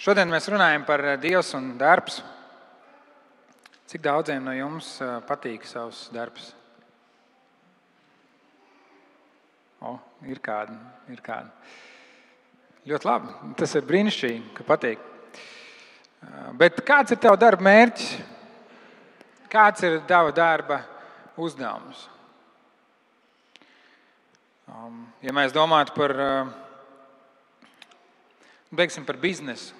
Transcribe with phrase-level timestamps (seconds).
[0.00, 2.22] Šodien mēs runājam par Dievs un darbs.
[3.92, 4.94] Cik daudziem no jums
[5.28, 6.46] patīk savs darbs?
[9.84, 10.72] O, ir kādi,
[11.12, 11.52] ir kādi.
[12.88, 13.34] Ļoti labi.
[13.60, 15.02] Tas ir brīnišķīgi, ka patīk.
[16.56, 18.08] Bet kāds ir tavs darba mērķis?
[19.52, 20.78] Kāds ir tava darba
[21.36, 22.06] uzdevums?
[24.64, 26.16] Um, ja mēs domājam par,
[28.72, 29.76] beigsim par biznesu,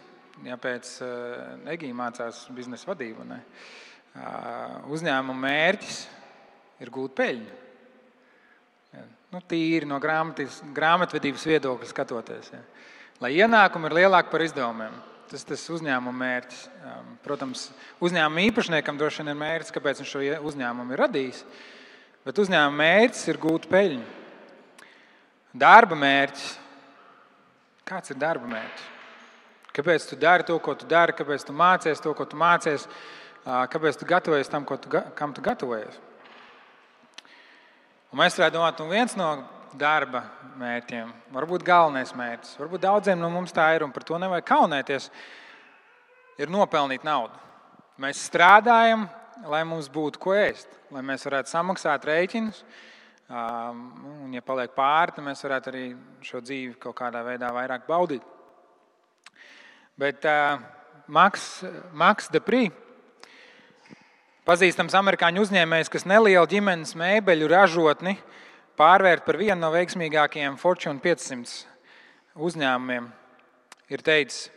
[0.47, 0.93] ja pēc
[1.71, 3.41] Egīna mācās biznesa vadību, ne?
[4.91, 5.99] uzņēmuma mērķis
[6.83, 7.59] ir gūt peļņu.
[9.31, 12.51] Nu, tīri no grāmatvedības viedokļa skatoties.
[12.51, 12.65] Ja.
[13.23, 14.97] Lai ienākumi ir lielāki par izdevumiem.
[15.31, 16.63] Tas ir uzņēmuma mērķis.
[17.23, 17.69] Protams,
[18.03, 21.45] uzņēmuma īpašniekam droši vien ir mērķis, kāpēc viņš šo uzņēmumu ir radījis.
[22.27, 24.09] Bet uzņēmuma mērķis ir gūt peļņu.
[25.63, 26.49] Darba mērķis.
[27.87, 28.89] Kāds ir darba mērķis?
[29.75, 32.89] Kāpēc tu dari to, ko tu dari, kāpēc tu mācies to, ko tu mācies,
[33.45, 36.01] kāpēc tu gatavojies tam, tu, kam tu gatavojies.
[38.11, 39.29] Un mēs varētu domāt, ka nu viens no
[39.79, 40.25] darba
[40.59, 45.07] mērķiem, varbūt galvenais mērķis, varbūt daudziem no mums tā ir, un par to nevajag kaunēties,
[46.43, 47.39] ir nopelnīt naudu.
[48.01, 49.07] Mēs strādājam,
[49.47, 52.65] lai mums būtu ko ēst, lai mēs varētu samaksāt rēķinus.
[53.31, 55.85] Un, ja paliek pāri, tad mēs varētu arī
[56.27, 58.25] šo dzīvi kaut kādā veidā vairāk baudīt.
[60.01, 60.57] Bet uh,
[61.13, 61.61] Maks,
[61.93, 62.71] Maks Deprī,
[64.49, 68.15] pazīstams amerikāņu uzņēmējs, kas nelielu ģimenes mēbeļu ražotni
[68.81, 71.67] pārvērt par vienu no veiksmīgākajiem Fortune 500
[72.49, 73.11] uzņēmumiem,
[73.93, 74.49] ir teicis,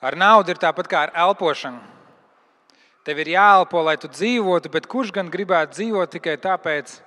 [0.00, 1.84] ar naudu ir tāpat kā ar elpošanu.
[3.04, 7.02] Tev ir jāelpo, lai tu dzīvotu, bet kurš gan gribētu dzīvot tikai tāpēc,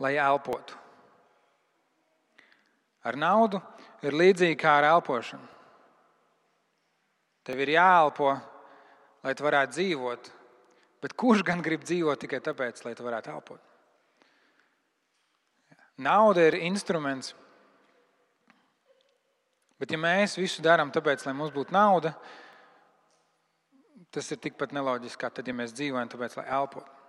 [0.00, 0.80] lai elpotu?
[3.04, 3.60] Ar naudu
[4.00, 5.53] ir līdzīgi kā ar elpošanu.
[7.44, 8.32] Tev ir jāelpo,
[9.24, 10.30] lai tu varētu dzīvot.
[11.04, 13.60] Bet kurš gan grib dzīvot tikai tāpēc, lai tu varētu elpot?
[16.00, 17.34] Nauda ir instruments.
[19.78, 22.14] Bet, ja mēs visu darām tāpēc, lai mums būtu nauda,
[24.14, 27.03] tas ir tikpat neloģiski, kā tad, ja mēs dzīvojam tāpēc, lai elpotu.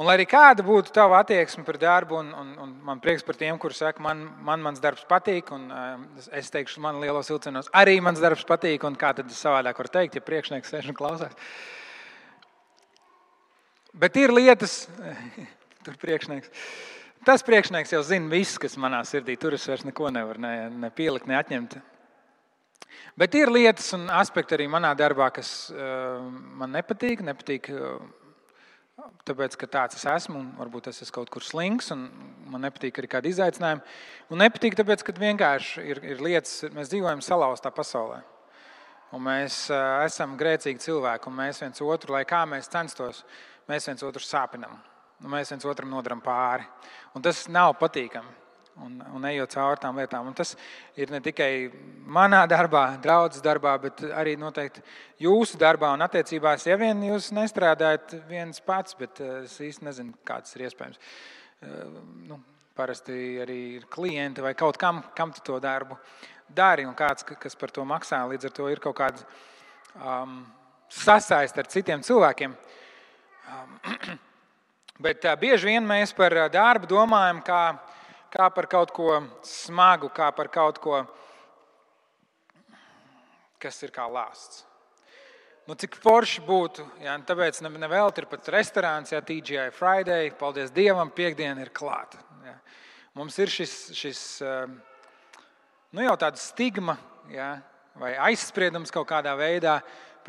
[0.00, 3.36] Un, lai arī kāda būtu tava attieksme par darbu, un, un, un man prieks par
[3.36, 7.68] tiem, kuriem saka, man, man mans darbs patīk, un uh, es teikšu, man lielos vilcienos
[7.76, 10.96] arī mans darbs patīk, un kā tad es savādāk varu teikt, ja priekšnieks sēž un
[10.96, 11.34] klausās.
[13.92, 14.86] Bet ir lietas,
[15.84, 16.48] tur priekšnieks.
[17.28, 20.88] Tas priekšnieks jau zina viss, kas manā sirdī tur es vairs neko nevaru ne, ne
[20.96, 21.76] pielikt, ne atņemt.
[23.20, 26.24] Bet ir lietas un aspekti arī manā darbā, kas uh,
[26.56, 27.20] man nepatīk.
[27.20, 28.00] nepatīk uh,
[29.28, 32.06] Tāpēc, ka tāds es esmu, un varbūt es esmu kaut kur slings, un
[32.50, 33.84] man nepatīk arī kādi izaicinājumi.
[34.32, 38.20] Un nepatīk, tāpēc, ka vienkārši ir, ir lietas, mēs dzīvojam salauztā pasaulē.
[39.16, 43.24] Un mēs uh, esam grēcīgi cilvēki, un mēs viens otru, lai kā mēs censtos,
[43.70, 44.78] mēs viens otru sāpinam.
[45.30, 46.64] Mēs viens otram nodaram pāri.
[47.14, 48.39] Un tas nav patīkami
[48.84, 50.28] un, un ejot cauri tām lietām.
[50.30, 50.54] Un tas
[50.98, 51.70] ir ne tikai
[52.06, 54.82] manā darbā, draudzes darbā, bet arī noteikti
[55.24, 56.66] jūsu darbā un attiecībās.
[56.68, 61.02] Ja vien jūs nestrādājat viens pats, bet eh, es īsti nezinu, kā tas ir iespējams.
[61.60, 62.40] Eh, nu,
[62.76, 65.98] parasti arī ir klienti vai kaut kam, kam tu to darbu
[66.48, 68.22] dari un kāds, kas par to maksā.
[68.30, 69.26] Līdz ar to ir kaut kāda
[70.00, 70.40] um,
[70.90, 72.56] sasaiste ar citiem cilvēkiem.
[73.50, 74.18] Um,
[75.06, 77.62] bet uh, bieži vien mēs par darbu domājam kā
[78.30, 81.02] kā par kaut ko smagu, kā par kaut ko,
[83.60, 84.64] kas ir kā lāsts.
[85.68, 91.12] Nu, cik forši būtu, ja tāpēc nevelti ir pat restorāns, ja TGI Friday, paldies Dievam,
[91.14, 92.18] piekdiena ir klāta.
[92.46, 92.56] Ja.
[93.14, 94.78] Mums ir šis, šis um,
[95.92, 96.96] nu, jau tāds stigma
[97.30, 97.52] ja,
[98.00, 99.76] vai aizspriedums kaut kādā veidā,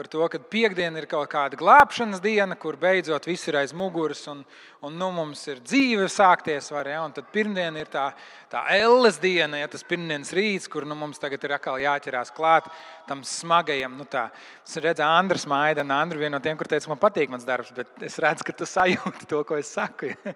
[0.01, 4.23] par to, ka piekdiena ir kaut kāda glābšanas diena, kur beidzot viss ir aiz muguras
[4.31, 4.39] un,
[4.81, 6.72] un nu, mums ir dzīve sākties.
[6.73, 7.03] Var, ja?
[7.06, 8.07] Un tad pirmdiena ir tā,
[8.50, 12.71] tā elles diena, ja tas pirmdienas rīts, kur nu, mums tagad ir atkal jāķerās klāt
[13.06, 13.94] tam smagajam.
[14.00, 14.24] Nu, tā.
[14.65, 17.69] es redzu, Andris Maida, un Andris viena no tiem, kur teica, man patīk mans darbs,
[17.77, 20.15] bet es redzu, ka tu sajūti to, ko es saku.
[20.15, 20.33] Ja?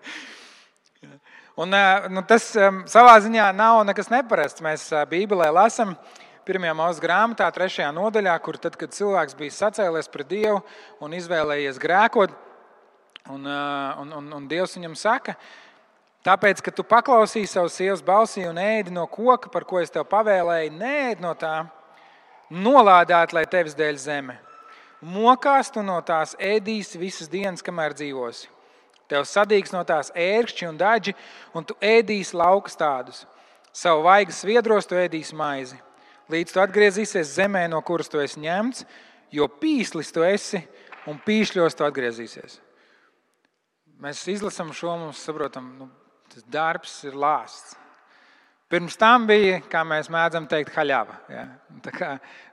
[1.56, 4.60] Un, eh, nu, tas um, savā ziņā nav nekas neparasts.
[4.62, 9.54] Mēs uh, Bībelē lasām, uh, pirmajā mūža grāmatā, trešajā nodaļā, kur tad, kad cilvēks bija
[9.56, 10.62] sacēlies pret Dievu
[11.04, 12.34] un izvēlējies grēkot,
[13.34, 15.36] un, un, un, un Dievs viņam saka,
[16.26, 20.06] tāpēc, ka tu paklausīji savas sievas balsī un ēdi no koka, par ko es tev
[20.12, 21.56] pavēlēju, nēd no tā,
[22.54, 24.38] nolādēt, lai tevis dēļ zeme.
[25.06, 28.52] Mokās tu no tās ēdīsi visas dienas, kamēr dzīvosi.
[29.10, 31.14] Tev sadīgs no tās ērkšķi un daži,
[31.54, 33.26] un tu ēdīsi laukas tādus.
[33.76, 35.82] Savu vaigas sviedros tu ēdīsi maizi
[36.32, 38.86] līdz tu atgriezīsies zemē, no kuras tu esi ņemts,
[39.36, 40.62] jo pīslis tu esi
[41.10, 42.60] un pīšļos tu atgriezīsies.
[44.02, 45.90] Mēs izlasām šo, mums saprotam, nu,
[46.34, 47.78] tas darbs ir lāsts.
[48.66, 51.20] Pirms tam bija, kā mēs mēdzam teikt, haļava.
[51.30, 51.44] Ja?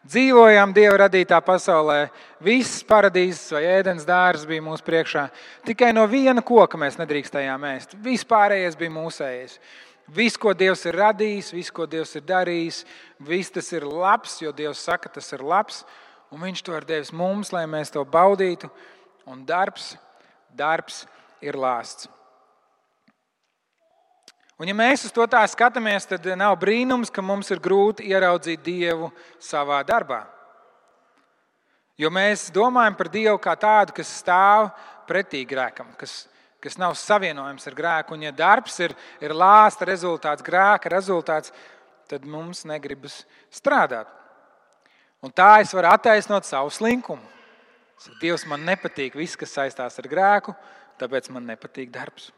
[0.05, 2.11] Dzīvojām Dieva radītā pasaulē,
[2.45, 5.25] viss paradīzes vai ēdienas dārzs bija mūsu priekšā.
[5.65, 7.97] Tikai no viena koka mēs nedrīkstējām ēst.
[8.05, 9.57] Vispārējais bija mūsējais.
[10.13, 12.83] Viss, ko Dievs ir radījis, viss, ko Dievs ir darījis,
[13.25, 15.83] viss tas ir labs, jo Dievs saka, tas ir labs.
[16.33, 18.71] Un Viņš to ir devis mums, lai mēs to baudītu.
[19.29, 19.95] Un darbs,
[20.57, 21.05] darbs
[21.45, 22.09] ir lāsts.
[24.61, 28.61] Un, ja mēs uz to tā skatāmies, tad nav brīnums, ka mums ir grūti ieraudzīt
[28.63, 29.09] Dievu
[29.43, 30.23] savā darbā.
[31.99, 34.71] Jo mēs domājam par Dievu kā tādu, kas stāv
[35.09, 36.27] pretī grēkam, kas,
[36.63, 38.17] kas nav savienojams ar grēku.
[38.17, 41.53] Un, ja darbs ir, ir lāsta rezultāts, grēka rezultāts,
[42.11, 43.23] tad mums negribas
[43.53, 44.11] strādāt.
[45.23, 47.23] Un tā es varu attaisnot savu slinkumu.
[48.19, 50.55] Dievs man nepatīk viss, kas saistās ar grēku,
[50.99, 52.33] tāpēc man nepatīk darbs.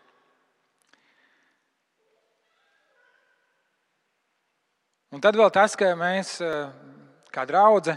[5.14, 6.66] Un tad vēl tas, ka mēs eh,
[7.32, 7.94] kā draugi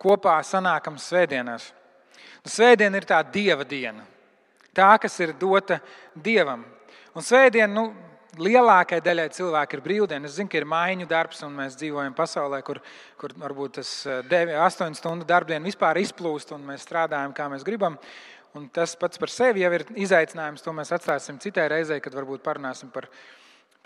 [0.00, 1.72] kopā sanākam svētdienās.
[2.40, 4.04] Nu, svētdiena ir tā dieva diena,
[4.76, 5.80] tā, kas ir dota
[6.14, 6.64] dievam.
[7.16, 7.90] Un svētdiena, nu,
[8.38, 10.28] lielākajai daļai cilvēku ir brīvdiena.
[10.28, 12.80] Es zinu, ka ir maiņu darbs, un mēs dzīvojam pasaulē, kur,
[13.18, 17.98] kur varbūt tas 8 eh, stundu darbdiena vispār izplūst, un mēs strādājam, kā mēs gribam.
[18.54, 20.62] Un tas pats par sevi jau ir izaicinājums.
[20.64, 23.08] To mēs atstāsim citai reizei, kad varbūt parunāsim par,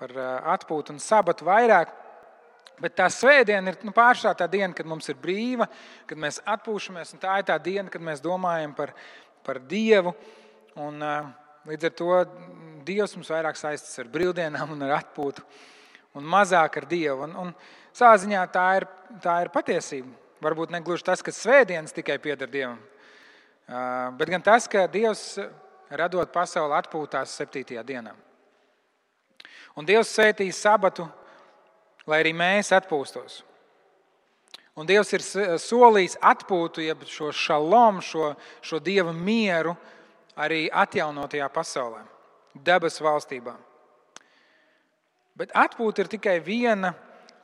[0.01, 2.01] par eh, atpūtu un sabatu vairāk.
[2.83, 5.69] Bet tā svētdiena ir nu, pāršā tā diena, kad mums ir brīva,
[6.11, 7.15] kad mēs atpūšamies.
[7.23, 8.91] Tā ir tā diena, kad mēs domājam par,
[9.47, 10.11] par Dievu.
[10.81, 10.99] Un,
[11.69, 12.11] līdz ar to
[12.85, 15.44] Dievs mums vairāk saistīts ar brīvdienām un ar atpūtu,
[16.19, 17.25] un mazāk ar Dievu.
[17.29, 17.53] Un, un
[17.97, 18.88] savā ziņā tā ir,
[19.25, 20.11] tā ir patiesība.
[20.44, 22.79] Varbūt ne gluži tas, ka svētdienas tikai pieder Dievam,
[24.19, 25.38] bet gan tas, ka Dievs
[25.88, 28.12] radot pasauli atpūtās septītajā dienā.
[29.79, 31.09] Un Dievs svētīja sabatu
[32.09, 33.43] lai arī mēs atpūstos.
[34.75, 35.23] Un Dievs ir
[35.62, 38.32] solījis atpūtu, jeb šo šalom, šo,
[38.65, 39.76] šo dieva mieru
[40.37, 42.03] arī atjaunotajā pasaulē,
[42.55, 43.55] debesu valstībā.
[45.35, 46.93] Bet atpūta ir tikai viena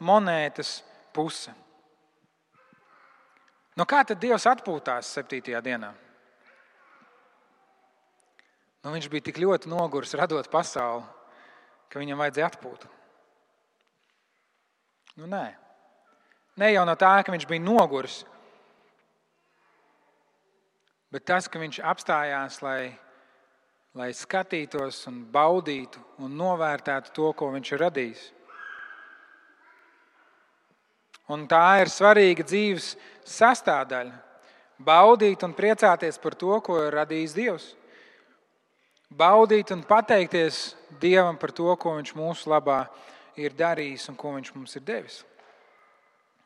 [0.00, 0.80] monētas
[1.14, 1.52] puse.
[3.78, 5.90] No kā tad Dievs atpūtās septītajā dienā?
[8.80, 11.04] Nu, viņš bija tik ļoti noguris radot pasauli,
[11.92, 12.88] ka viņam vajadzēja atpūtu.
[15.20, 15.44] Nu, nē.
[16.56, 18.22] ne jau no tā, ka viņš bija noguris,
[21.10, 22.92] bet tas, ka viņš apstājās, lai,
[23.98, 28.22] lai skatītos, un baudītu un novērtētu to, ko viņš ir radījis.
[31.30, 32.94] Un tā ir svarīga dzīves
[33.28, 34.16] sastāvdaļa.
[34.80, 37.66] Baudīt un priecāties par to, ko ir radījis Dievs.
[39.10, 42.84] Baudīt un pateikties Dievam par to, ko Viņš mūsu labā
[43.38, 45.20] ir darījis un ko viņš mums ir devis.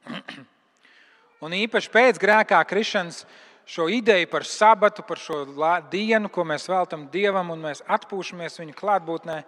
[1.44, 3.24] Un īpaši pēc grēkā krišanas
[3.66, 5.44] šo ideju par sabatu, par šo
[5.90, 9.40] dienu, ko mēs veltam Dievam un mēs atpūšamies viņa klātbūtnē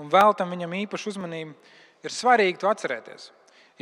[0.00, 1.54] un veltam viņam īpašu uzmanību,
[2.02, 3.30] ir svarīgi to atcerēties.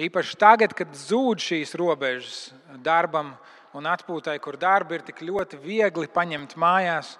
[0.01, 2.51] Īpaši tagad, kad zūd šīs robežas
[2.83, 3.35] darbam
[3.77, 7.17] un atpūtai, kur darbi ir tik ļoti viegli paņemt mājās,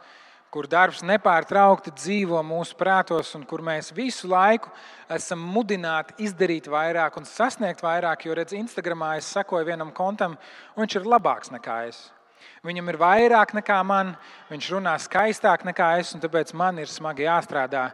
[0.51, 4.73] kur darbs nepārtraukti dzīvo mūsu prātos un kur mēs visu laiku
[5.11, 8.27] esam mudināti izdarīt vairāk un sasniegt vairāk.
[8.27, 10.35] Jo, redziet, Instagramā es sekoju vienam kontam,
[10.75, 12.09] un viņš ir labāks nekā es.
[12.67, 14.15] Viņam ir vairāk nekā man,
[14.51, 17.91] viņš runā skaistāk nekā es, un tāpēc man ir smagi jāstrādā,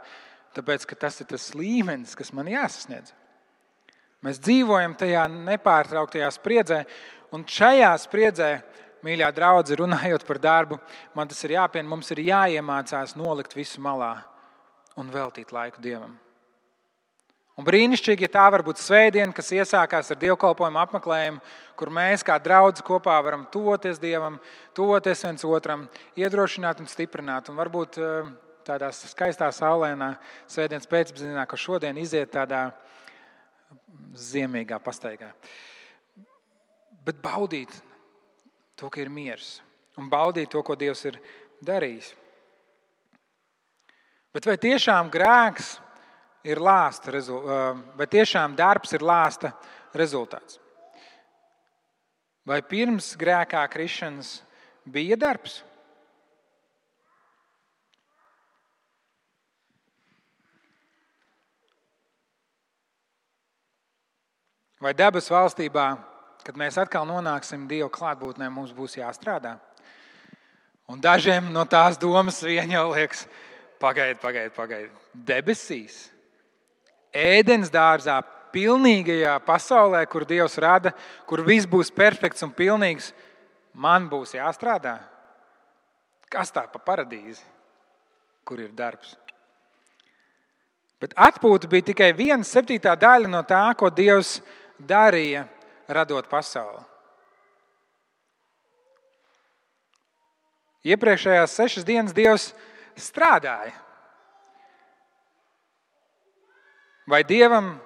[0.56, 3.14] tāpēc ka tas ir tas līmenis, kas man jāsasniedz.
[4.24, 6.82] Mēs dzīvojam tajā nepārtrauktajā spriedzē,
[7.36, 8.50] un šajā spriedzē
[9.06, 10.80] Mīļā draudzene, runājot par darbu,
[11.14, 11.86] man tas ir jāpiena.
[11.86, 14.16] Mums ir jāiemācās nolikt visu malā
[14.98, 16.16] un veltīt laiku Dievam.
[17.56, 21.38] Un brīnišķīgi, ja tā var būt svētdiena, kas iesākās ar dievkalpojumu apmeklējumu,
[21.80, 24.36] kur mēs kā draugi kopā varam tuvoties Dievam,
[24.76, 25.86] tuvoties viens otram,
[26.20, 27.48] iedrošināt un stiprināt.
[27.48, 28.28] Un varbūt eh,
[28.68, 30.10] tādā skaistā, saulēnā
[30.52, 32.66] svētdienas pēcpusdienā, ka šodien iziet tādā
[34.20, 35.30] ziemīgā pastaigā.
[37.08, 37.72] Bet baudīt
[38.76, 39.62] to, ka ir miers
[39.96, 41.16] un baudīt to, ko Dievs ir
[41.64, 42.12] darījis.
[44.36, 45.78] Bet vai tiešām grēks
[46.46, 47.12] ir lāsta,
[47.98, 49.52] vai tiešām darbs ir lāsta
[49.96, 50.60] rezultāts?
[52.46, 54.36] Vai pirms grēkā krišanas
[54.86, 55.64] bija darbs?
[64.76, 65.86] Vai debesu valstībā,
[66.44, 69.56] kad mēs atkal nonāksim Dieva klātbūtnē, mums būs jāstrādā?
[70.86, 73.24] Un dažiem no tās domas vien jau liekas,
[73.82, 74.90] pagaidi, pagaidi, pagaidi.
[75.26, 75.96] Debesīs,
[77.16, 78.20] ēdienas dārzā,
[78.54, 80.92] pilnīgajā pasaulē, kur Dievs rada,
[81.28, 83.12] kur viss būs perfekts un pilnīgs,
[83.74, 84.98] man būs jāstrādā.
[86.32, 87.44] Kas tā pa paradīzi,
[88.46, 89.14] kur ir darbs?
[91.00, 94.38] Bet atpūta bija tikai viena septītā daļa no tā, ko Dievs
[94.80, 95.44] darīja,
[95.92, 96.80] radot pasauli.
[100.86, 102.52] Iepriekšējās sešas dienas Dievs
[102.96, 103.74] strādāja.
[107.06, 107.76] Vai Dievam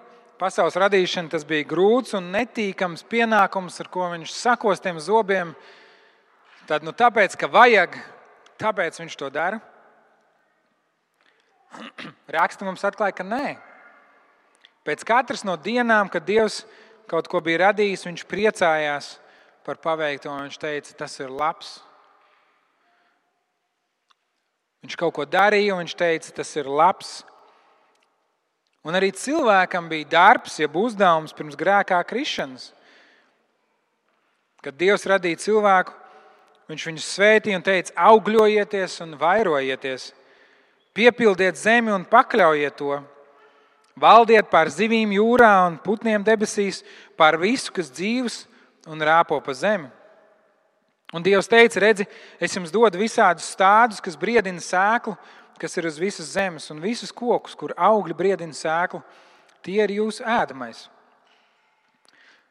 [0.40, 5.52] pasaules radīšana tas bija grūts un netīkams pienākums, ar ko viņš sakos tiem zobiem,
[6.64, 7.98] tad nu, tāpēc, ka vajag,
[8.60, 9.60] tāpēc viņš to dara.
[12.36, 13.58] Raksta mums atklāja, ka nē.
[14.88, 16.62] Pēc katras no dienām, kad Dievs
[17.10, 19.14] kaut ko bija radījis, viņš priecājās
[19.68, 21.76] par paveikto un viņš teica, tas ir labs.
[24.80, 27.18] Viņš kaut ko darīja, un viņš teica, tas ir labs.
[28.86, 32.70] Un arī cilvēkam bija darbs, jeb uzdevums pirms grēkā krišanas.
[34.64, 35.92] Kad Dievs radīja cilvēku,
[36.70, 40.10] viņš viņu svētīja un teica, augļojieties un vairojieties.
[40.96, 42.98] Piepildiet zemi un pakļaujiet to.
[44.00, 46.80] Valdiet pār zivīm jūrā un putniem debesīs,
[47.20, 48.44] pār visu, kas dzīvs
[48.88, 49.90] un rāpo pa zemi.
[51.12, 52.06] Un Dievs teica, redzi,
[52.38, 55.16] es jums dodu visādus stādus, kas briedina sēklu,
[55.60, 59.02] kas ir uz visas zemes, un visus kokus, kur augļi briedina sēklu,
[59.64, 60.86] tie ir jūsu ēdamais.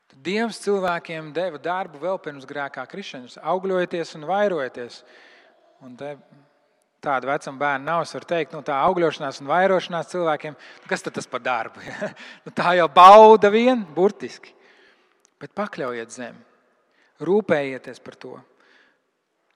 [0.10, 3.38] Tad Dievs cilvēkiem deva darbu vēl pirms grēkā krišanas.
[3.42, 5.04] Augļojieties un vairojieties.
[5.86, 6.16] Un te
[7.00, 8.01] Tāda vecuma bērna nav.
[8.04, 10.56] Es varu teikt, nu, tā augļošanās un vairošanās cilvēkiem,
[10.92, 11.84] kas tas par darbu?
[11.86, 12.12] Ja?
[12.46, 14.51] Nu, tā jau bauda vien, burtiski.
[15.39, 16.42] Bet pakļaujiet zemi,
[17.24, 18.34] rūpējieties par to.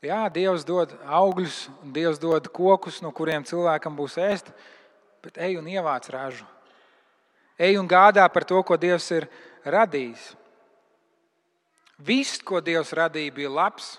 [0.04, 4.50] Jā, Dievs dod augļus, un Dievs dod kokus, no kuriem cilvēkam būs ēst,
[5.24, 6.44] bet ej un ievāc ražu.
[7.56, 9.30] Ej un gādā par to, ko Dievs ir
[9.64, 10.34] radījis.
[12.04, 13.94] Viss, ko Dievs radīja, bija labs.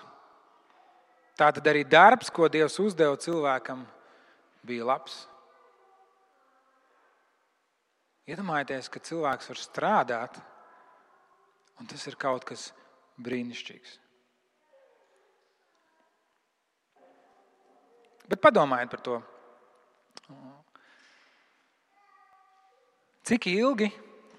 [1.41, 3.87] Tā tad arī darbs, ko Dievs uzdeva cilvēkam,
[4.61, 5.23] bija labs.
[8.29, 10.41] Iedomājieties, ka cilvēks var strādāt,
[11.81, 12.75] un tas ir kaut kas
[13.25, 14.04] brīnišķīgs.
[18.35, 19.21] Bet padomājiet par to.
[23.25, 23.93] Cik ilgi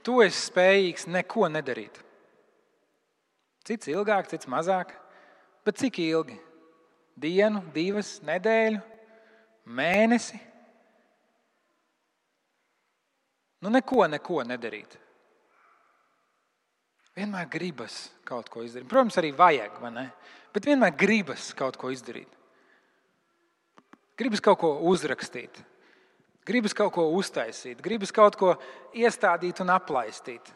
[0.06, 2.02] tu esi spējīgs neko nedarīt?
[3.66, 4.92] Cits ilgāk, cits mazāk,
[5.66, 6.36] bet cik ilgi?
[7.16, 8.82] dienu, divas, nedēļu,
[9.76, 10.40] mēnesi.
[13.64, 15.00] Nu, neko, neko nedarīt.
[17.16, 18.90] Vienmēr gribas kaut ko izdarīt.
[18.92, 19.80] Protams, arī vajag,
[20.54, 22.30] bet vienmēr gribas kaut ko izdarīt.
[24.16, 25.58] Gribas kaut ko uzrakstīt,
[26.48, 28.54] gribas kaut ko uztaisīt, gribas kaut ko
[28.96, 30.54] iestādīt un aplaistīt.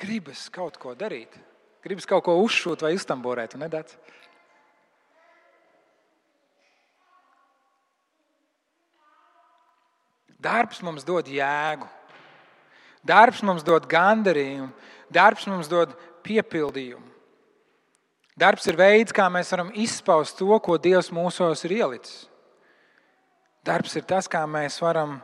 [0.00, 1.34] Gribas kaut ko darīt,
[1.84, 3.54] gribas kaut ko uzšūt vai uztamborēt.
[3.60, 3.98] Nedats.
[10.40, 11.84] Darbs mums dod jēgu,
[13.04, 14.72] darbs mums dod gandarījumu,
[15.12, 15.92] darbs mums dod
[16.24, 17.04] piepildījumu.
[18.40, 22.29] Darbs ir veids, kā mēs varam izpaust to, ko Dievs mūsos ir ielicis.
[23.66, 25.18] Darbs ir tas, kā mēs varam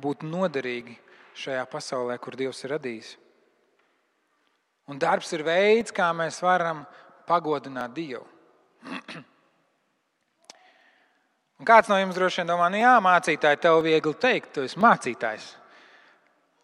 [0.00, 0.98] būt noderīgi
[1.38, 3.14] šajā pasaulē, kur Dievs ir radījis.
[4.92, 6.82] Un darbs ir veids, kā mēs varam
[7.28, 8.26] pagodināt Dievu.
[11.62, 14.80] Un kāds no jums droši vien domā, nu jā, mācītāji, tev viegli teikt, tu esi
[14.82, 15.44] mācītājs.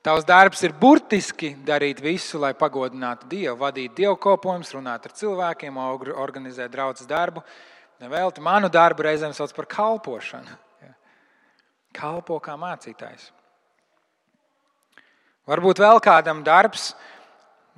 [0.02, 6.72] Tavs darbs ir burtiski darīt visu, lai pagodinātu Dievu, vadīt dievkalpojumus, runāt ar cilvēkiem, organizēt
[6.74, 7.42] draudzes darbu.
[8.02, 10.58] Nevelti manu darbu reizēm sauc par kalpošanu.
[11.98, 13.32] Kalpo kā mācītājs.
[15.48, 16.92] Varbūt vēl kādam darbs,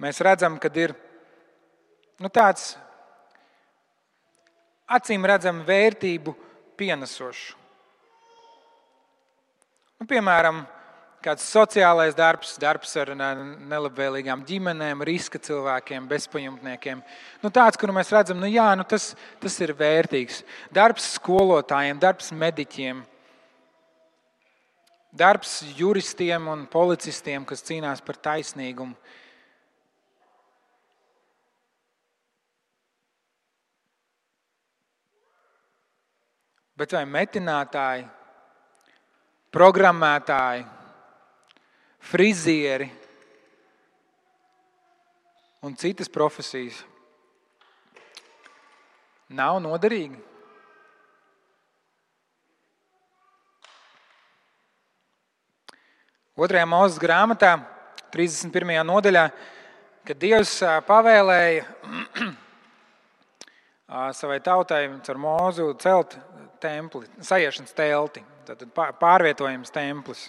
[0.02, 0.92] mēs redzam, ka ir
[2.20, 2.74] nu, tāds
[4.90, 6.34] acīm redzama vērtību
[6.80, 7.56] pienesošu.
[10.00, 10.64] Nu, piemēram,
[11.20, 17.02] kāds sociālais darbs, darbs ar nelabvēlīgām ģimenēm, riska cilvēkiem, bezpajumtniekiem.
[17.44, 19.12] Nu, tāds, kuru mēs redzam, nu, jā, nu, tas,
[19.42, 20.40] tas ir vērtīgs.
[20.74, 23.04] Darbs skolotājiem, darbs mediķiem,
[25.10, 28.94] darbs juristiem un policistiem, kas cīnās par taisnīgumu.
[36.80, 38.06] Bet vai metinātāji,
[39.52, 40.64] programmētāji,
[42.10, 42.88] frizieri,
[45.60, 46.80] un citas profesijas
[49.28, 50.29] nav noderīgi.
[56.40, 57.50] Otrajā mūzes grāmatā,
[58.14, 58.70] 31.
[58.88, 59.26] nodaļā,
[60.08, 60.54] kad Dievs
[60.86, 61.66] pavēlēja
[64.16, 66.16] savai tautai ar mūzu celt
[66.62, 70.22] templi, sajiešanas telti, tad pārvietojums templis.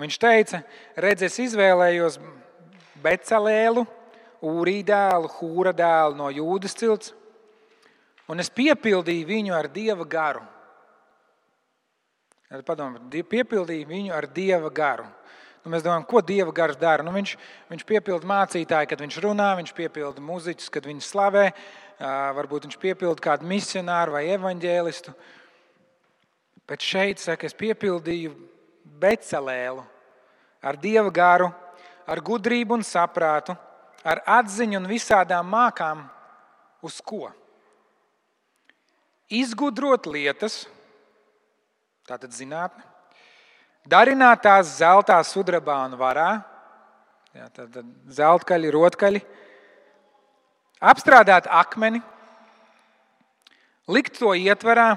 [0.00, 0.62] Viņš teica,
[0.96, 2.16] redz, es izvēlējos
[3.04, 3.84] Becelēlu,
[4.40, 7.12] Ūrī dēlu, Hūra dēlu no Jūdas cilts,
[8.24, 10.46] un es piepildīju viņu ar dieva garu.
[12.52, 15.06] Padomājiet, piepildīju viņu ar dieva garu.
[15.62, 17.04] Nu, mēs domājam, ko dieva gars dara.
[17.06, 17.36] Nu, viņš
[17.70, 21.44] viņš piepilda mācītāju, kad viņš runā, viņš piepilda muzeķus, kad viņš slavē,
[22.36, 25.14] varbūt viņš piepilda kādu misionāru vai evaņģēlistu.
[26.68, 28.34] Bet šeit, saka, es piepildīju
[29.02, 29.86] Becelēlu
[30.62, 31.48] ar dieva garu,
[32.06, 33.54] ar gudrību un saprātu,
[34.04, 36.04] ar atziņu un visādām mākām,
[36.82, 37.30] uz ko?
[39.32, 40.66] Izgudrot lietas,
[42.08, 42.84] tātad zinātnē,
[43.88, 46.30] darināt tās zeltā, sudrabā un varā,
[47.34, 47.78] jā, tad
[48.10, 49.22] zeltkaļi, rotkaļi,
[50.92, 52.02] apstrādāt akmeni,
[53.92, 54.96] likt to ietverā,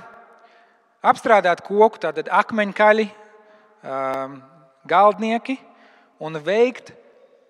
[1.06, 3.10] apstrādāt koku, tātad akmeņkaļi,
[4.90, 5.60] galdnieki
[6.26, 6.92] un veikt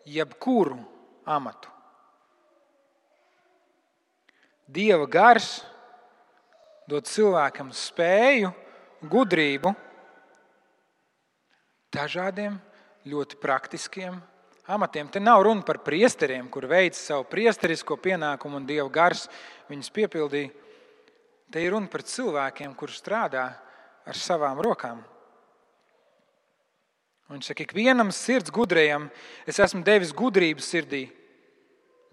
[0.06, 0.78] jebkuru
[1.26, 1.72] amatu.
[4.66, 5.62] Dieva gars
[6.90, 8.52] dod cilvēkam spēju,
[9.10, 9.74] gudrību
[11.96, 12.58] dažādiem
[13.08, 14.18] ļoti praktiskiem
[14.68, 15.10] amatiem.
[15.10, 19.28] Te nav runa par priesteriem, kur veic savu priesterisko pienākumu un Dieva gars
[19.70, 20.54] viņus piepildīja.
[21.54, 23.46] Te ir runa par cilvēkiem, kurš strādā
[24.06, 25.04] ar savām rokām.
[27.26, 29.08] Un viņš saka, ikvienam sirds gudrajam
[29.50, 31.08] es esmu devis gudrību sirdī.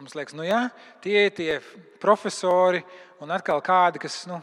[0.00, 0.64] Mums liekas, nu jā,
[1.04, 1.58] tie ir tie
[2.00, 2.80] profesori
[3.22, 4.40] un atkal kādi, kas nu,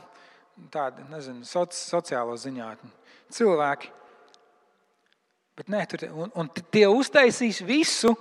[0.74, 2.91] tādi, nezinu, soci, sociālo zinātņu
[3.34, 3.91] cilvēki.
[5.60, 8.13] Bet nē, tur, un, un tie uztaisīs visu,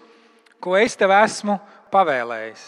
[0.62, 1.58] ko es tev esmu
[1.92, 2.64] pavēlējis.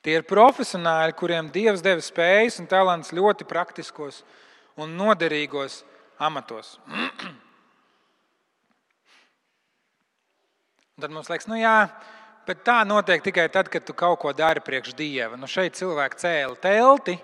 [0.00, 4.22] Tie ir profesionāļi, kuriem Dievs deva spējas un talants ļoti praktiskos
[4.80, 5.82] un noderīgos
[6.20, 6.78] amatos.
[11.00, 11.86] Un tad mums liekas, nu jā,
[12.48, 15.38] bet tā notiek tikai tad, kad tu kaut ko dari priekš dieva.
[15.38, 17.16] Nu šeit cilvēki cēla telti,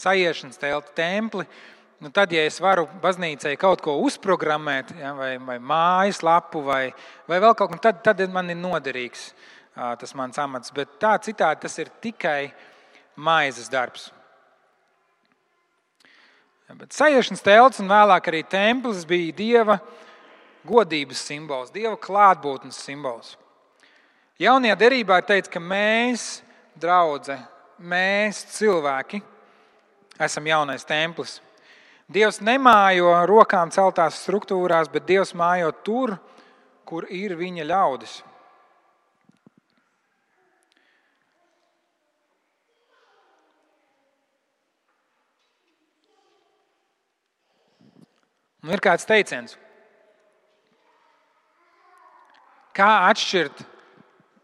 [0.00, 1.46] sajiešanas telti, templi.
[2.02, 6.82] Nu tad, ja es varu baznīcai kaut ko uzprogrammēt, ja, vai, vai mājaslapu, vai,
[7.30, 9.30] vai vēl kaut ko, tad, tad man ir noderīgs
[9.74, 10.74] tas mans amats.
[10.74, 12.52] Bet tā citādi tas ir tikai
[13.16, 14.10] maizes darbs.
[16.74, 19.78] Bet sajiešanas telts un vēlāk arī templis bija dieva
[20.66, 23.34] godības simbols, dieva klātbūtnes simbols.
[24.34, 26.22] Jaunajā derībā ir teikts, ka mēs,
[26.82, 27.36] draugi,
[27.78, 29.20] mēs, cilvēki,
[30.18, 31.36] esam jaunais templis.
[32.10, 36.16] Dievs nemājo rokām celtās struktūrās, bet Dievs mājo tur,
[36.82, 38.16] kur ir viņa ļaudis.
[48.64, 49.54] Un ir kāds teiciens,
[52.74, 53.62] kā atšķirt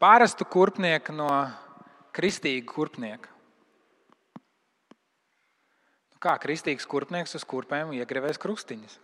[0.00, 1.28] parastu kurpnieku no
[2.16, 3.28] kristīga kurpnieka.
[6.10, 8.98] Nu, kā kristīgs kurpnieks uz kurpēm iegrievēs krustiņas?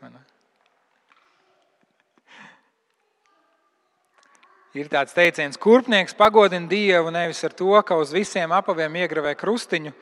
[4.77, 9.33] Ir tāds teiciens, ka kurpnieks pagodina Dievu nevis ar to, ka uz visiem apaviem iegravē
[9.41, 9.95] krustiņu,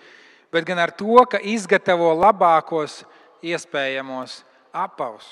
[0.51, 3.05] bet gan ar to, ka izgatavo labākos
[3.45, 4.41] iespējamos
[4.75, 5.29] apavus.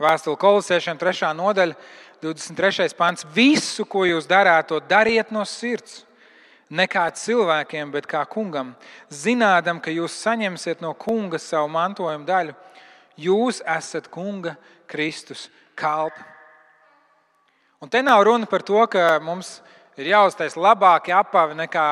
[0.00, 1.34] Vēstule kolosiešiem, 3.
[1.36, 1.76] nodaļa,
[2.22, 2.92] 23.
[2.96, 3.26] pants.
[3.34, 6.04] Visu, ko jūs darāt, to dariet no sirds.
[6.70, 8.76] Ne kā cilvēkiem, bet kā kungam.
[9.10, 12.54] Zinādam, ka jūs saņemsiet no kunga savu mantojumu daļu.
[13.18, 14.54] Jūs esat kunga
[14.86, 16.22] Kristus kalpi.
[17.80, 19.58] Un te nav runa par to, ka mums
[19.98, 21.86] ir jāuztais labāki apavi nekā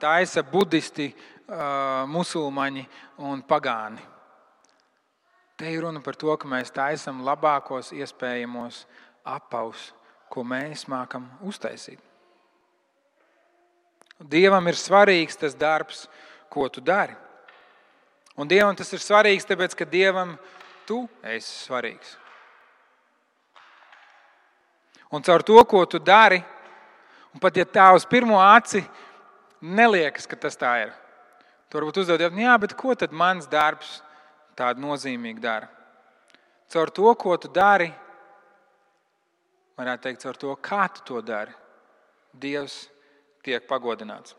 [0.00, 1.10] taisa budisti,
[2.08, 2.84] musulmaņi
[3.26, 4.00] un pagāni.
[5.56, 8.84] Te ir runa par to, ka mēs taisām labākos iespējamos
[9.24, 9.90] apavus,
[10.32, 12.00] ko mēs mākam uztaisīt.
[14.22, 16.06] Dievam ir svarīgs tas darbs,
[16.52, 17.14] ko tu dari.
[18.38, 20.36] Un Dievam tas ir svarīgs, tāpēc ka Dievam
[20.86, 22.16] tu esi svarīgs.
[25.12, 26.40] Un caur to, ko tu dari,
[27.34, 28.80] un pat ja tā uz pirmo aci
[29.60, 30.94] neliekas, ka tas tā ir,
[31.68, 33.98] tu varbūt uzdod jautājumu, jā, bet ko tad mans darbs
[34.56, 35.68] tādu nozīmīgu dara.
[36.72, 37.92] caur to, ko tu dari,
[39.78, 41.52] varētu teikt, caur to, kā tu to dari,
[42.32, 42.88] Dievs
[43.44, 44.34] tiek pagodināts.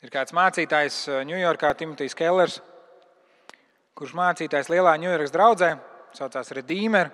[0.02, 0.96] Ir kāds mācītājs
[1.30, 2.56] Ņujorkā, eh, Timotejs Kellers,
[3.98, 5.70] kurš mācītājs lielā Ņujorkas draudzē,
[6.18, 7.12] saucās Redīmer.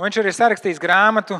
[0.00, 1.36] Viņš arī sarakstījis grāmatu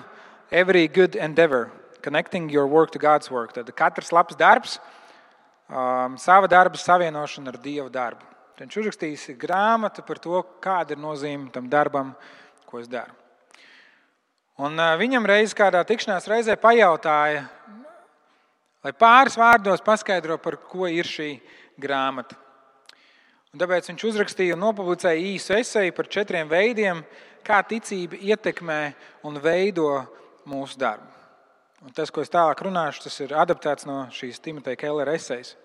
[0.53, 1.71] Every Good Endeavor,
[2.05, 3.53] Connecting Your Work to God's Work.
[3.57, 4.79] Tad katrs labs darbs,
[5.69, 8.34] um, sava darba savienošana ar Dieva darbu.
[8.55, 12.13] Viņš uzrakstījis grāmatu par to, kāda ir nozīme tam darbam,
[12.71, 13.11] ko es daru.
[14.63, 17.49] Un viņam reiz kādā tikšanās reizē pajautāja,
[18.87, 21.33] lai pāris vārdos paskaidro, par ko ir šī
[21.83, 22.39] grāmata.
[23.51, 27.03] Un tāpēc viņš uzrakstīja un nopublicēja īsu esēju par četriem veidiem,
[27.43, 28.81] kā ticība ietekmē
[29.27, 29.91] un veido
[30.47, 31.11] mūsu darbu.
[31.85, 35.57] Un tas, ko es tālāk runāšu, tas ir adaptēts no šīs Timoteja Kellera esejas.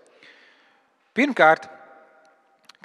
[1.16, 1.70] Pirmkārt,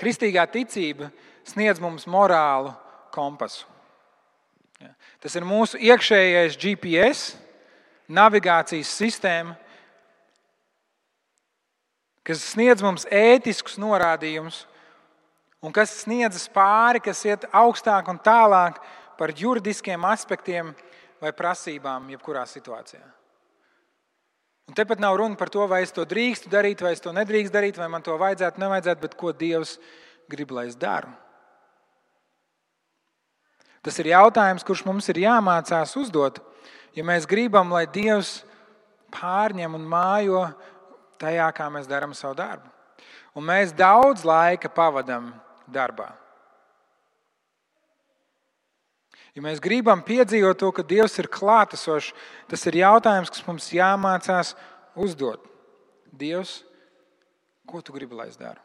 [0.01, 1.11] kristīgā ticība
[1.47, 2.73] sniedz mums morālu
[3.15, 3.67] kompasu.
[5.23, 7.23] Tas ir mūsu iekšējais GPS,
[8.13, 9.55] navigācijas sistēma,
[12.25, 14.65] kas sniedz mums ētiskus norādījumus
[15.65, 18.81] un kas sniedzas pāri, kas iet augstāk un tālāk
[19.17, 20.75] par juridiskiem aspektiem
[21.23, 23.05] vai prasībām, jebkurā situācijā.
[24.65, 27.53] Un tepat nav runa par to, vai es to drīkstu darīt, vai es to nedrīkstu
[27.53, 29.77] darīt, vai man to vajadzētu, nevajadzētu, bet ko Dievs
[30.31, 31.13] grib, lai es daru.
[33.85, 36.41] Tas ir jautājums, kurš mums ir jāmācās uzdot.
[36.97, 38.39] Ja mēs gribam, lai Dievs
[39.13, 40.47] pārņem un mājo
[41.21, 42.71] tajā, kā mēs darām savu darbu.
[43.37, 45.35] Un mēs daudz laika pavadām
[45.69, 46.09] darbā.
[49.35, 52.13] Ja mēs gribam piedzīvot to, ka Dievs ir klātesošs,
[52.51, 54.55] tas ir jautājums, kas mums jāmācās
[54.95, 55.43] uzdot.
[56.15, 56.61] Dievs,
[57.67, 58.63] ko tu gribi, lai es daru?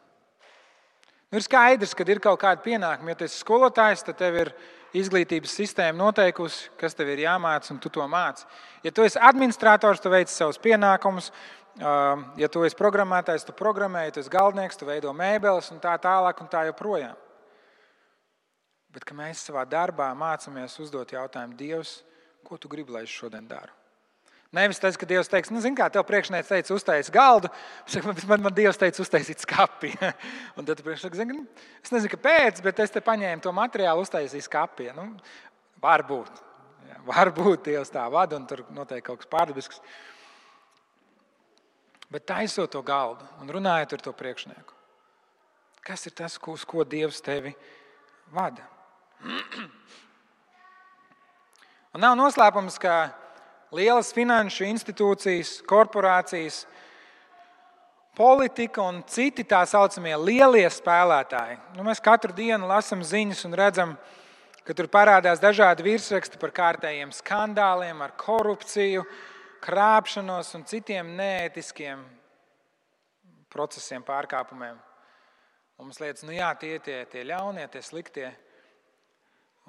[1.30, 3.10] Nu, ir skaidrs, ka ir kaut kāda pienākuma.
[3.12, 4.52] Ja tu esi skolotājs, tad tev ir
[4.94, 8.46] izglītības sistēma noteikusi, kas tev ir jāmācās, un tu to māci.
[8.86, 11.30] Ja tu esi administrators, tu veic savus pienākumus,
[11.78, 15.94] Ja tu esi programmētājs, tu programmē, ja tu esi galdnieks, tu veido mēbeles un tā
[16.02, 17.16] tālāk un tā joprojām.
[18.94, 22.00] Bet mēs savā darbā mācāmies uzdot jautājumu, Dievs,
[22.46, 23.72] ko tu gribi, lai es šodien daru?
[24.50, 27.52] Nevis tas, ka Dievs teiks, nu, zini, kā tev priekšnieks teica, uztaisīt galdu,
[27.94, 29.92] bet man, man Dievs teica, uztaisīt skati.
[30.58, 31.38] un tad priekšnieks zina,
[31.84, 34.90] es nezinu, kāpēc, bet es te paņēmu to materiālu, uztaisīju skati.
[34.96, 35.06] Nu,
[35.84, 36.42] varbūt,
[36.90, 39.84] jā, varbūt Dievs tā vada, un tur noteikti kaut kas pārdabisks
[42.10, 44.74] bet taisot to galdu un runājot ar to priekšnieku.
[45.86, 47.54] Kas ir tas, uz ko Dievs tevi
[48.34, 48.66] vada?
[51.90, 53.10] Un nav noslēpums, ka
[53.74, 56.64] lielas finanšu institūcijas, korporācijas,
[58.16, 61.58] politika un citi tā saucamie lielie spēlētāji.
[61.76, 63.94] Nu, mēs katru dienu lasām ziņas un redzam,
[64.64, 69.04] ka tur parādās dažādi virsraksti par kārtējiem skandāliem, ar korupciju,
[69.60, 72.02] krāpšanos un citiem neētiskiem
[73.50, 74.78] procesiem, pārkāpumiem.
[75.80, 78.28] Un mums liekas, nu jā, tie ir tie, tie ļaunie, tie sliktie.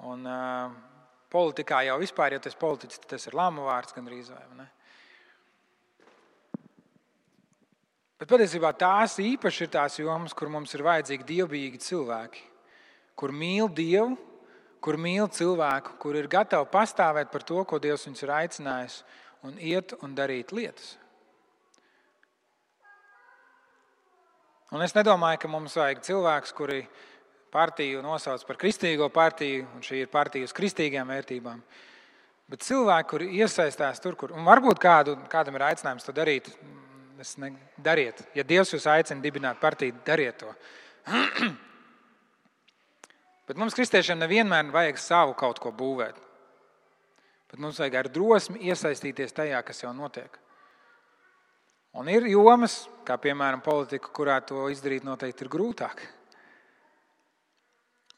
[0.00, 0.72] Un, uh,
[1.32, 4.68] politikā jau vispār, ja tas ir politiķis, tas ir lama vārds gandrīz vai ne?
[8.22, 12.44] Bet patiesībā tās īpaši ir tās jomas, kur mums ir vajadzīgi dievbijīgi cilvēki,
[13.18, 14.14] kur mīl Dievu,
[14.82, 18.98] kur mīl cilvēku, kur ir gatavi pastāvēt par to, ko Dievs viņus ir aicinājis
[19.42, 20.96] un iet un darīt lietas.
[24.72, 26.78] Un es nedomāju, ka mums vajag cilvēkus, kuri
[27.52, 31.60] partiju nosauc par kristīgo partiju, un šī ir partija uz kristīgām vērtībām.
[32.52, 36.50] Bet cilvēki, kuri iesaistās tur, kur varbūt kādu, kādam ir aicinājums to darīt,
[37.22, 38.24] es ne, dariet.
[38.36, 40.52] Ja Dievs jūs aicina dibināt partiju, dariet to.
[43.48, 46.16] Bet mums, kristiešiem, nevienmēr vajag savu kaut ko būvēt.
[47.52, 50.38] Bet mums vajag ar drosmi iesaistīties tajā, kas jau notiek.
[52.00, 56.00] Un ir jomas, kā piemēram politika, kurā to izdarīt noteikti ir grūtāk.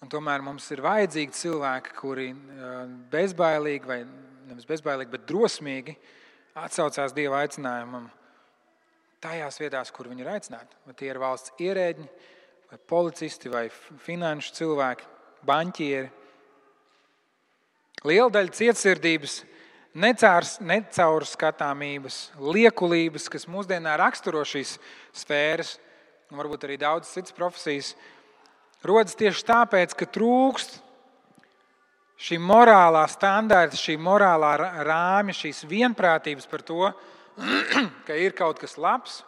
[0.05, 2.27] Un tomēr mums ir vajadzīgi cilvēki, kuri
[3.09, 4.03] bezbailīgi, vai
[4.51, 5.95] nevis bezbailīgi, bet drosmīgi
[6.61, 8.11] atsaucās Dieva aicinājumam
[9.25, 10.77] tajās vietās, kur viņi ir aicināti.
[10.85, 12.05] Vai tie ir valsts ierēģi,
[12.69, 13.73] vai policisti, vai
[14.05, 15.09] finanšu cilvēki,
[15.49, 16.13] banķieri.
[18.05, 19.41] Liela daļa cietsirdības
[20.05, 24.77] necaurskatāmības, liekulības, kas mūsdienā raksturo šīs
[25.17, 25.81] sfēras,
[26.29, 27.97] un varbūt arī daudzas citas profesijas,
[28.89, 30.81] rodas tieši tāpēc, ka trūkst
[32.25, 34.55] šī morālā standarta, šī morālā
[34.87, 36.91] rāmja, šīs vienprātības par to,
[38.07, 39.23] ka ir kaut kas labs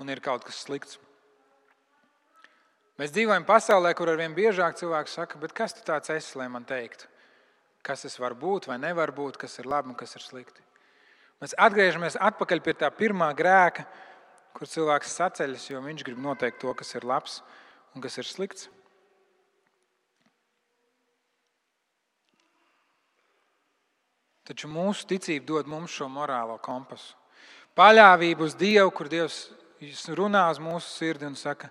[0.00, 0.98] un ir kaut kas slikts.
[3.00, 7.08] Mēs dzīvojam pasaulē, kur arvien biežāk cilvēks saka, kas tu tāds esi, lai man teiktu,
[7.82, 10.62] kas es varu būt vai nevaru būt, kas ir labi un kas ir slikti.
[11.42, 13.82] Mēs atgriežamies atpakaļ pie tā pirmā grēka,
[14.54, 17.40] kur cilvēks saceļas, jo viņš grib noteikt to, kas ir labs
[17.96, 18.68] un kas ir slikts.
[24.48, 27.14] Taču mūsu ticība dod mums šo morālo kompasu.
[27.78, 29.46] Paļāvību uz Dievu, kur Dievs
[30.12, 31.70] runā uz mūsu sirdi un saka,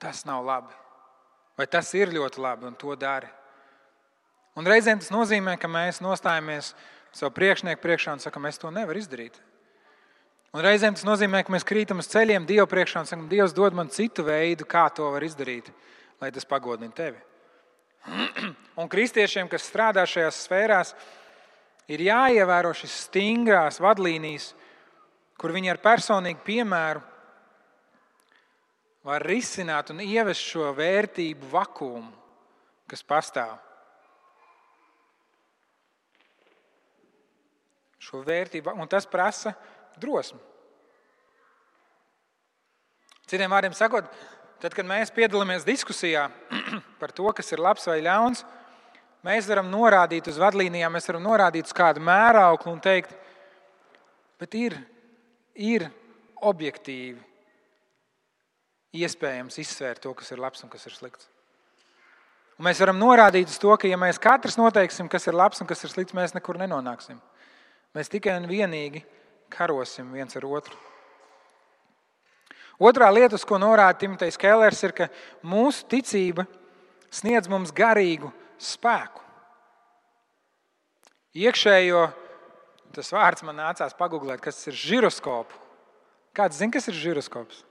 [0.00, 0.74] tas nav labi.
[1.60, 3.28] Vai tas ir ļoti labi un to dari.
[4.58, 6.72] Un reizēm tas nozīmē, ka mēs nostājamies
[7.14, 9.36] savu priekšnieku priekšā un sakam, es to nevaru izdarīt.
[10.50, 13.76] Un reizēm tas nozīmē, ka mēs krītam uz ceļiem Dievu priekšā un sakam, Dievs dod
[13.76, 15.70] man citu veidu, kā to var izdarīt,
[16.22, 17.20] lai tas pagodina tevi.
[18.80, 20.94] Un kristiešiem, kas strādā šajās sfērās,
[21.90, 24.52] ir jāievēro šīs stingrās vadlīnijas,
[25.40, 27.02] kur viņi ar personīgu piemēru
[29.06, 32.12] var risināt un ievest šo vērtību vakumu,
[32.90, 33.56] kas pastāv.
[38.00, 39.54] Šo vērtību, un tas prasa
[40.00, 40.40] drosmi.
[43.30, 44.08] Citiem vārdiem sakot,
[44.60, 46.26] tad, kad mēs piedalāmies diskusijā
[47.00, 48.42] par to, kas ir labs vai ļauns,
[49.26, 53.12] mēs varam norādīt uz vadlīnijām, mēs varam norādīt uz kādu mērauklu un teikt,
[54.40, 54.76] bet ir,
[55.54, 55.88] ir
[56.40, 57.20] objektīvi
[59.00, 61.28] iespējams izsvērt to, kas ir labs un kas ir slikts.
[62.58, 65.68] Un mēs varam norādīt uz to, ka, ja mēs katrs noteiksim, kas ir labs un
[65.68, 67.20] kas ir slikts, mēs nekur nenonāksim.
[67.96, 69.00] Mēs tikai un vienīgi
[69.50, 70.76] karosim viens ar otru.
[72.80, 75.08] Otrā lieta, uz ko norāda Timotejs Kellers, ir, ka
[75.44, 76.46] mūsu ticība
[77.12, 79.24] sniedz mums garīgu spēku.
[81.40, 82.04] Iekšējo,
[82.96, 85.66] tas vārds man nācās pagūglēt, kas ir žiroskops.
[86.34, 87.64] Kāds zina, kas ir žiroskops?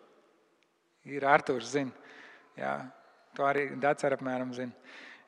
[1.07, 1.93] Ir Arthurs, zina.
[2.59, 2.73] Jā,
[3.35, 4.75] to arī ar apmēram zina.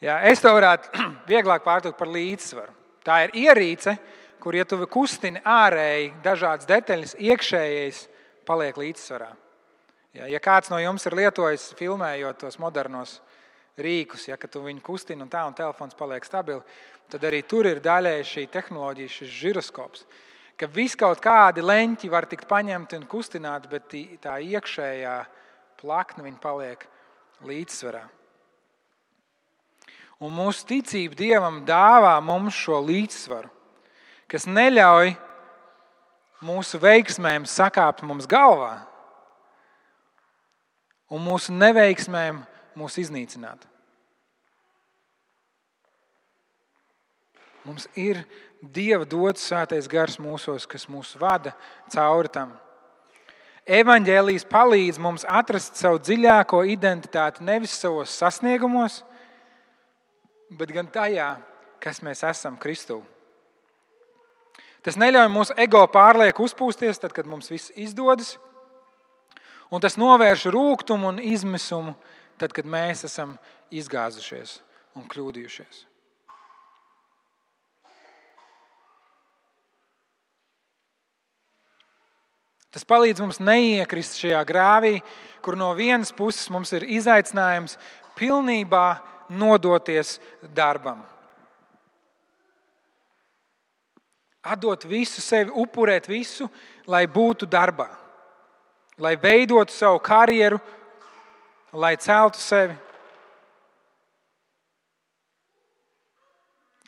[0.04, 0.92] Jā, es to varētu
[1.32, 2.74] vieglāk pārtulkt par līdzsvaru.
[3.06, 3.96] Tā ir ierīce,
[4.42, 8.04] kur, ja tu kustini ārēji dažādas detaļas, iekšējais
[8.48, 9.32] paliek līdzsvarā.
[10.18, 13.20] Ja, ja kāds no jums ir lietojis, filmējot tos modernos
[13.80, 16.66] rīkus, ja tu viņu kustini un tā, un telefons paliek stabils,
[17.12, 20.06] tad arī tur ir daļēji šī tehnoloģija, šis žiroskops.
[20.60, 25.16] Ka vis kaut kādi leņķi var tikt paņemti un kustināti, bet tā iekšējā
[25.82, 26.86] plakne paliek
[27.48, 28.04] līdzsvarā.
[30.22, 33.50] Un mūsu ticība Dievam dāvā mums šo līdzsvaru,
[34.30, 35.16] kas neļauj
[36.46, 38.84] mūsu veiksmēm sakāpt mums galvā,
[41.10, 42.44] un mūsu neveiksmēm
[42.78, 43.68] mūs iznīcināt.
[47.66, 48.24] Mums ir
[48.62, 51.54] Dieva dots svētais gars mūsos, kas mūs vada
[51.94, 52.52] cauri tam.
[53.66, 59.00] Evangelijas palīdz mums atrast savu dziļāko identitāti nevis savos sasniegumos,
[60.58, 61.36] bet gan tajā,
[61.82, 63.00] kas mēs esam Kristū.
[64.82, 68.36] Tas neļauj mūsu ego pārlieku uzpūsties, tad, kad mums viss izdodas,
[69.72, 71.94] Un tas novērš rūkumu un izmisumu,
[72.42, 73.36] tad, kad mēs esam
[73.74, 74.58] izgāzušies
[74.98, 75.86] un kļūdījušies.
[82.72, 84.98] Tas palīdz mums neiekrist šajā grāvī,
[85.44, 87.76] kur no vienas puses mums ir izaicinājums
[88.16, 88.86] pilnībā
[89.32, 90.18] nodoties
[90.56, 91.02] darbam.
[94.42, 96.48] Atdot visu sevi, upurēt visu,
[96.90, 97.92] lai būtu darbā
[99.02, 100.60] lai veidotu savu karjeru,
[101.74, 102.76] lai celtu sevi.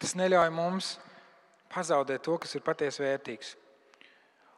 [0.01, 0.95] Tas neļauj mums
[1.71, 3.53] pazaudēt to, kas ir patiesi vērtīgs.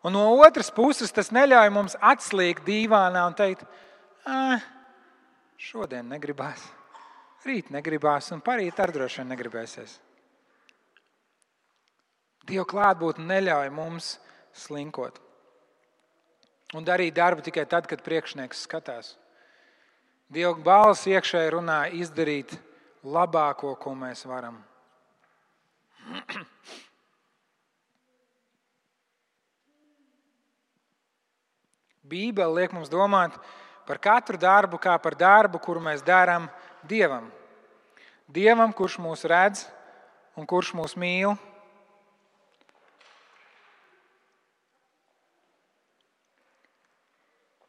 [0.06, 3.66] Un no otras puses, tas neļauj mums atslīgt dīvānā un teikt,
[4.30, 4.62] ah,
[5.58, 6.62] šodien negribās,
[7.46, 10.00] rīt negribās, un parīt ar droši vien negribēsies.
[12.46, 14.16] Dieva klātbūtne neļauj mums
[14.54, 15.22] slinkot
[16.76, 19.16] un darīt darbu tikai tad, kad priekšnieks skatās.
[20.36, 22.52] Dieva balss iekšēji runā, izdarīt
[23.08, 24.58] labāko, ko mēs varam.
[32.12, 33.32] Bībele liek mums domāt
[33.88, 36.52] par katru darbu kā par darbu, kuru mēs darām
[36.84, 37.32] Dievam.
[38.28, 39.64] Dievam, kurš mūs redz
[40.36, 41.38] un kurš mūs mīl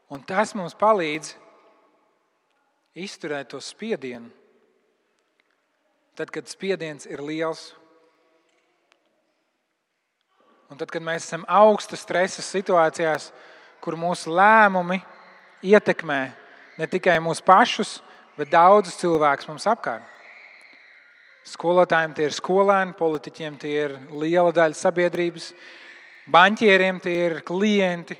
[0.07, 1.33] Un tas mums palīdz
[2.96, 4.30] izturēt to spiedienu.
[6.16, 7.74] Tad, kad spiediens ir liels,
[10.72, 13.28] un tad, kad mēs esam augsta stresa situācijās,
[13.85, 15.02] kur mūsu lēmumi
[15.66, 16.20] ietekmē
[16.80, 17.98] ne tikai mūsu pašus,
[18.37, 20.04] bet daudzus cilvēkus mums apkārt.
[21.46, 25.52] Skolotājiem tie ir skolēni, politiķiem tie ir liela daļa sabiedrības,
[26.32, 28.16] banķieriem tie ir klienti.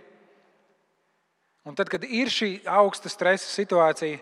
[1.67, 4.21] Un tad, kad ir šī augsta stresa situācija,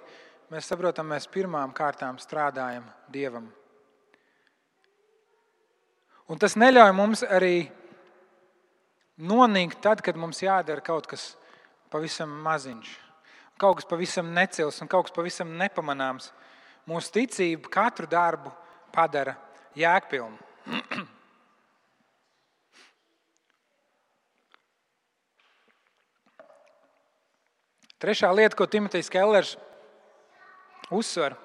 [0.53, 3.47] mēs saprotam, mēs pirmām kārtām strādājam Dievam.
[6.29, 7.71] Un tas neļauj mums arī
[9.21, 11.37] nonīkt tad, kad mums jādara kaut kas
[11.93, 12.89] pavisam maziņš,
[13.61, 16.33] kaut kas pavisam necils un kaut kas pavisam nepamanāms.
[16.89, 18.51] Mūsu ticība katru darbu
[18.93, 19.37] padara
[19.77, 20.39] jēgpilnu.
[28.05, 29.57] Trešā lieta, ko Timotejs Kellers
[30.91, 31.37] uzsver,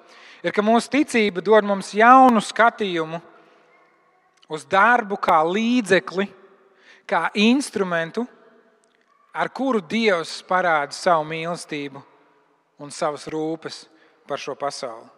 [0.42, 3.20] ir, ka mūsu ticība dod mums jaunu skatījumu
[4.50, 6.26] uz darbu kā līdzekli,
[7.06, 8.26] kā instrumentu,
[9.32, 12.02] ar kuru Dievs parāda savu mīlestību
[12.82, 13.84] un savas rūpes
[14.26, 15.08] par šo pasauli.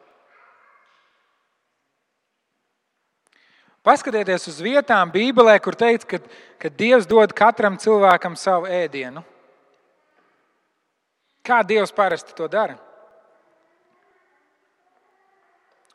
[3.82, 6.20] Paskatieties uz vietām Bībelē, kur teikts, ka,
[6.62, 9.24] ka Dievs dod katram cilvēkam savu ēdienu.
[11.42, 12.76] Kā Dievs parasti to dara?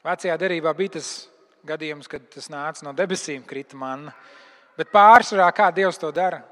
[0.05, 1.27] Vecajā derībā bija tas
[1.67, 4.13] gadījums, kad tas nāca no debesīm, krita manna.
[4.77, 6.43] Bet pārsvarā kā Dievs to dara?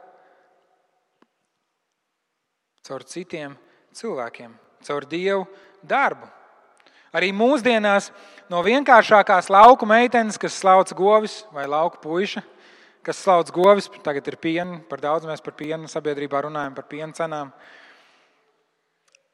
[2.85, 3.53] Caur citiem
[3.95, 4.51] cilvēkiem,
[4.85, 5.45] caur Dievu
[5.85, 6.27] darbu.
[7.15, 8.09] Arī mūsdienās
[8.51, 12.43] no vienkāršākās lauku meitenes, kas slauc govis, vai lauku puiša,
[13.05, 17.15] kas slauc govis, tagad ir piena, par daudz mēs par pienu sabiedrībā runājam par piena
[17.15, 17.53] cenām.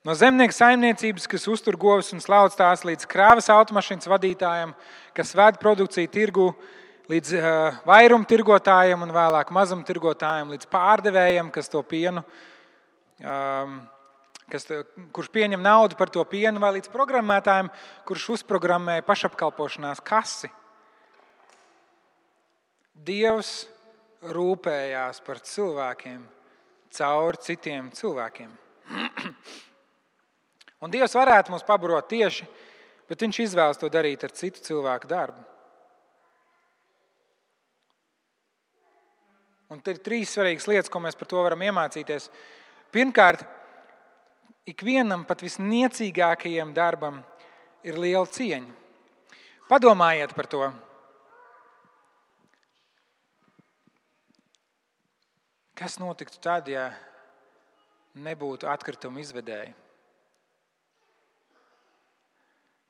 [0.01, 4.71] No zemnieka saimniecības, kas uztur govis un slauc tās, līdz krāvas automašīnas vadītājiem,
[5.13, 6.47] kas ved produkciju tirgu,
[7.11, 12.23] līdz uh, vairumtirgotājiem un vēlāk mazumtirgotājiem, līdz pārdevējiem, kas to pienu
[13.21, 13.77] um,
[14.51, 14.67] kas,
[15.15, 17.71] kurš pieņem naudu par to pienu, vai līdz programmētājiem,
[18.07, 20.51] kurš uzprogrammēja pašapkalpošanās kasi.
[23.01, 23.53] Dievs
[24.33, 26.21] rūpējās par cilvēkiem
[26.97, 28.55] caur citiem cilvēkiem.
[30.81, 32.47] Un Dievs varētu mums pabarot tieši,
[33.09, 35.43] bet Viņš izvēlas to darīt ar citu cilvēku darbu.
[39.71, 42.27] Un te ir trīs svarīgas lietas, ko mēs par to varam iemācīties.
[42.91, 43.45] Pirmkārt,
[44.67, 47.21] ikvienam pat visniecīgākajam darbam
[47.87, 48.73] ir liela cieņa.
[49.71, 50.65] Padomājiet par to.
[55.79, 56.89] Kas notiktu tad, ja
[58.19, 59.71] nebūtu atkritumu izvedēji?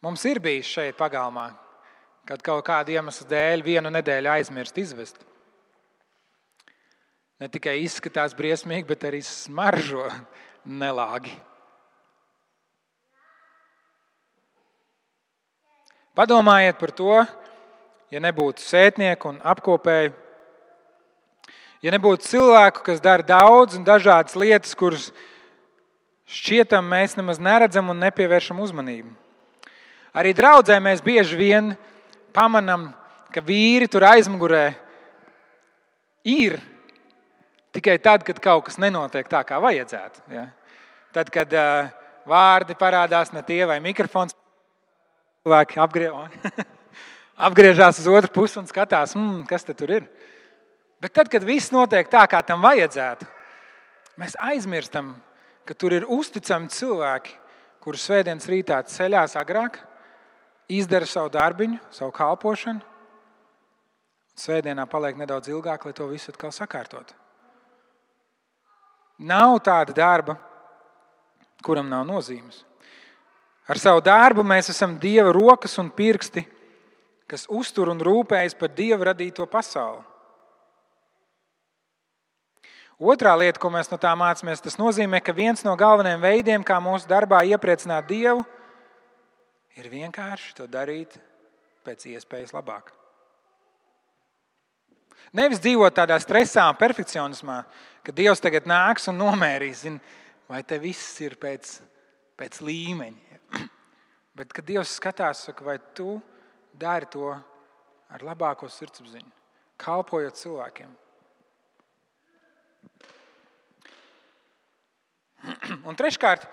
[0.02, 1.52] Mums ir bijis šeit pagalmā,
[2.26, 5.22] kad kaut kāda iemesla dēļ vienu nedēļu aizmirst izvest.
[7.42, 10.08] Ne tikai izskatās briesmīgi, bet arī smaržo
[10.66, 11.36] nelāgi.
[16.18, 17.22] Padomājiet par to,
[18.12, 20.18] ja nebūtu sētnieku un apkopēju,
[21.86, 25.12] ja nebūtu cilvēku, kas dara daudz un dažādas lietas, kuras
[26.26, 29.21] šķietam mēs nemaz neredzam un nepievēršam uzmanību.
[30.18, 31.72] Arī draudzē mēs bieži vien
[32.36, 32.90] pamanām,
[33.32, 34.74] ka vīri tur aizmugurē
[36.28, 36.60] ir
[37.72, 40.26] tikai tad, kad kaut kas nenotiek tā, kā vajadzētu.
[40.36, 40.50] Ja?
[41.16, 41.88] Tad, kad uh,
[42.28, 44.36] vārdi parādās ne tie vai mikrofons
[45.42, 46.10] Cilvēki apgrie...
[47.48, 50.04] apgriežās uz otru pusi un skatās, mm, kas tur ir.
[51.02, 53.26] Bet tad, kad viss notiek tā, kā tam vajadzētu,
[54.22, 55.16] mēs aizmirstam,
[55.66, 57.34] ka tur ir uzticami cilvēki,
[57.82, 59.80] kurus svētdienas rītā ceļās agrāk,
[60.72, 62.82] izdara savu darbiņu, savu kalpošanu.
[64.42, 67.14] Svētdienā paliek nedaudz ilgāk, lai to visu atkal sakārtotu.
[69.22, 70.38] Nav tāda darba,
[71.62, 72.64] kuram nav nozīmes.
[73.70, 76.42] Ar savu darbu mēs esam Dieva rokas un pirksti,
[77.30, 80.02] kas uztur un rūpējas par Dieva radīto pasauli.
[83.02, 86.78] Otrā lieta, ko mēs no tā mācāmies, tas nozīmē, ka viens no galvenajiem veidiem, kā
[86.82, 88.61] mūsu darbā iepriecināt Dievu, ir
[89.92, 91.16] vienkārši to darīt
[91.86, 92.92] pēc iespējas labāk.
[95.38, 97.62] Nevis dzīvot tādā stresā un perfekcionismā,
[98.04, 100.00] ka Dievs tagad nāks un nomērīs, zin,
[100.50, 101.78] vai te viss ir pēc,
[102.40, 103.40] pēc līmeņa.
[104.38, 106.18] Bet, kad Dievs skatās, saka, vai tu
[106.76, 109.32] dari to ar labāko sirdsapziņu,
[109.80, 110.92] kalpojot cilvēkiem.
[115.88, 116.44] Un treškārt,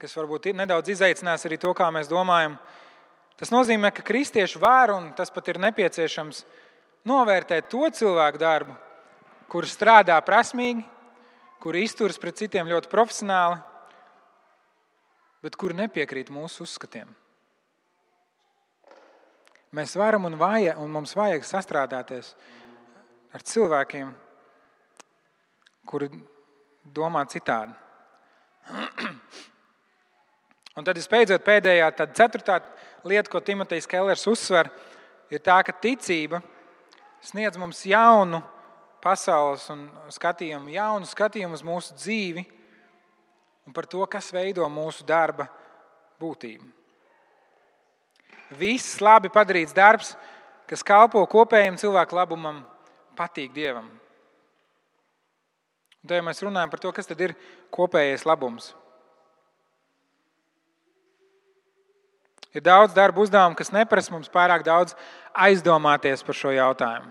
[0.00, 2.58] kas varbūt nedaudz izaicinās arī to, kā mēs domājam,
[3.40, 6.42] tas nozīmē, ka kristieši var un tas pat ir nepieciešams
[7.06, 8.76] novērtēt to cilvēku darbu,
[9.52, 10.84] kurš strādā prasmīgi,
[11.62, 13.62] kuri izturas pret citiem ļoti profesionāli
[15.46, 17.06] bet kuri nepiekrīt mūsu uzskatiem.
[19.76, 22.32] Mēs varam un, vajag, un mums vajag sastrādāties
[23.36, 24.10] ar cilvēkiem,
[25.86, 26.08] kuri
[26.96, 27.76] domā citādi.
[30.76, 32.58] Un tad, visbeidzot, pēdējā, tad ceturtā
[33.08, 34.68] lieta, ko Timotejs Kellers uzsver,
[35.32, 36.42] ir tā, ka ticība
[37.24, 38.42] sniedz mums jaunu
[39.02, 39.64] pasaules
[40.16, 42.44] skatījumu, jaunu skatījumu uz mūsu dzīvi
[43.66, 45.48] un par to, kas veido mūsu darba
[46.20, 46.68] būtību.
[48.60, 50.12] Viss labi padarīts darbs,
[50.70, 52.60] kas kalpo kopējiem cilvēku labumam,
[53.18, 53.88] patīk Dievam.
[56.02, 57.34] Un tad ja mēs runājam par to, kas tad ir
[57.74, 58.74] kopējais labums.
[62.56, 64.94] Ir daudz darba uzdevumu, kas neprasa mums pārāk daudz
[65.36, 67.10] aizdomāties par šo jautājumu.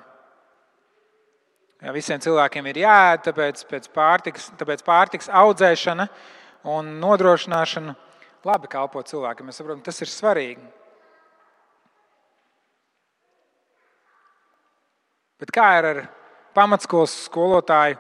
[1.86, 6.08] Ja visiem cilvēkiem ir jāēd, tāpēc pārtiks, tāpēc pārtiks audzēšana
[6.74, 7.94] un nodrošināšana
[8.48, 9.46] labi kalpo cilvēkiem.
[9.46, 10.66] Mēs saprotam, tas ir svarīgi.
[15.44, 16.00] Bet kā ir ar
[16.58, 18.00] pamatskolas skolotāju,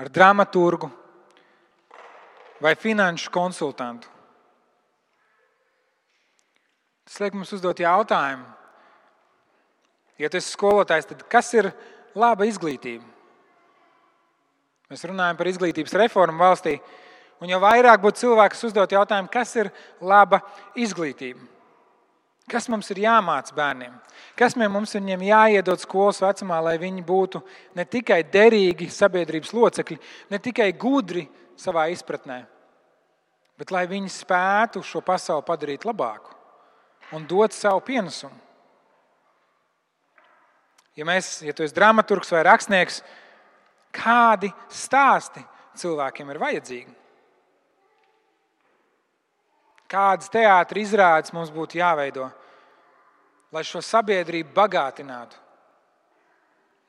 [0.00, 0.90] ar dramaturgu
[2.64, 4.11] vai finanšu konsultantu?
[7.12, 8.46] Tas liek mums uzdot jautājumu,
[10.16, 11.68] ja tu esi skolotājs, tad kas ir
[12.16, 13.04] laba izglītība?
[14.88, 16.78] Mēs runājam par izglītības reformu valstī,
[17.44, 19.68] un jau vairāk būtu cilvēki, kas uzdot jautājumu, kas ir
[20.00, 20.40] laba
[20.72, 21.44] izglītība.
[22.48, 23.94] Kas mums ir jāmāca bērniem?
[24.32, 27.44] Kas mums viņiem jāiedod skolas vecumā, lai viņi būtu
[27.76, 30.00] ne tikai derīgi sabiedrības locekļi,
[30.32, 31.28] ne tikai gudri
[31.60, 32.44] savā izpratnē,
[33.60, 36.40] bet lai viņi spētu šo pasauli padarīt labāku
[37.12, 38.38] un dot savu pienesumu.
[40.96, 43.00] Ja, mēs, ja tu esi dramaturgs vai rakstnieks,
[43.96, 45.40] kādi stāsti
[45.80, 46.98] cilvēkiem ir vajadzīgi?
[49.92, 52.28] Kādas teātris izrādes mums būtu jāveido,
[53.52, 55.36] lai šo sabiedrību bagātinātu,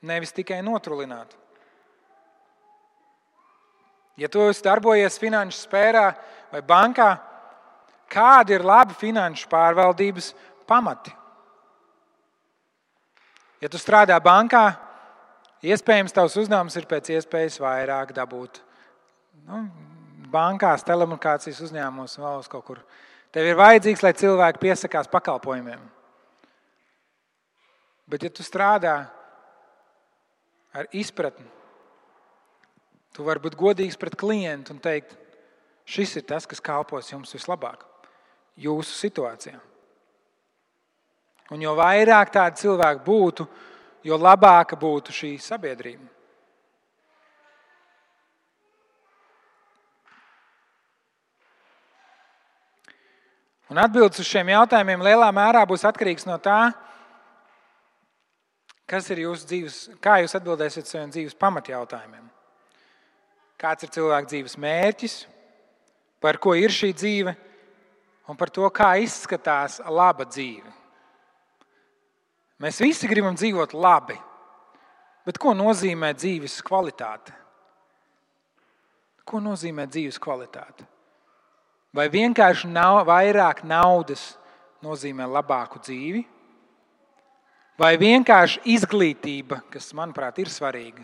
[0.08, 1.36] nevis tikai notrulinātu?
[4.20, 6.06] Ja tu esi darbojies finanšu sfērā
[6.52, 7.16] vai bankā,
[8.10, 10.32] kādi ir labi finanšu pārvaldības
[10.68, 11.12] pamati?
[13.62, 14.74] Ja tu strādā bankā,
[15.64, 18.60] iespējams, tavs uzdevums ir pēc iespējas vairāk dabūt
[19.48, 19.64] nu,
[20.32, 22.82] bankās, telekomunikācijas uzņēmumos, valsts kaut kur.
[23.34, 25.80] Tev ir vajadzīgs, lai cilvēki piesakās pakalpojumiem.
[28.10, 28.98] Bet, ja tu strādā
[30.76, 31.46] ar izpratni,
[33.16, 35.16] tu vari būt godīgs pret klientu un teikt,
[35.88, 37.86] šis ir tas, kas kalpos jums vislabāk,
[38.56, 39.58] jūsu situācijā.
[41.52, 43.46] Un jo vairāk tādu cilvēku būtu,
[44.06, 46.14] jo labāka būtu šī sabiedrība.
[53.72, 56.68] Un atbildes uz šiem jautājumiem lielā mērā būs atkarīgs no tā,
[58.86, 62.28] kas ir jūsu dzīves, kā jūs atbildēsiet saviem dzīves pamatjautājumiem.
[63.58, 65.16] Kāds ir cilvēka dzīves mērķis,
[66.20, 67.34] par ko ir šī dzīve
[68.28, 70.70] un par to, kā izskatās laba dzīve.
[72.62, 74.16] Mēs visi gribam dzīvot labi,
[75.26, 77.34] bet ko nozīmē dzīves kvalitāte?
[79.24, 80.86] Ko nozīmē dzīves kvalitāte?
[81.94, 84.34] Vai vienkārši nav, vairāk naudas
[84.84, 86.24] nozīmē labāku dzīvi?
[87.78, 91.02] Vai vienkārši izglītība, kas manuprāt ir svarīga,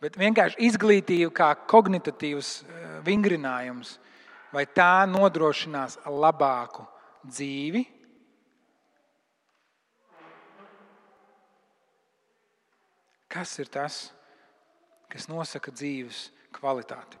[0.00, 3.98] bet vienkārši izglītība kā kognitīvs eh, vingrinājums,
[4.54, 6.86] vai tā nodrošinās labāku
[7.28, 7.84] dzīvi?
[13.28, 14.08] Kas ir tas,
[15.12, 17.20] kas nosaka dzīves kvalitāti?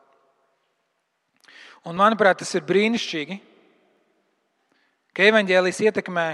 [1.84, 3.36] Un, manuprāt, tas ir brīnišķīgi,
[5.14, 6.26] ka evaņģēlijas ietekmē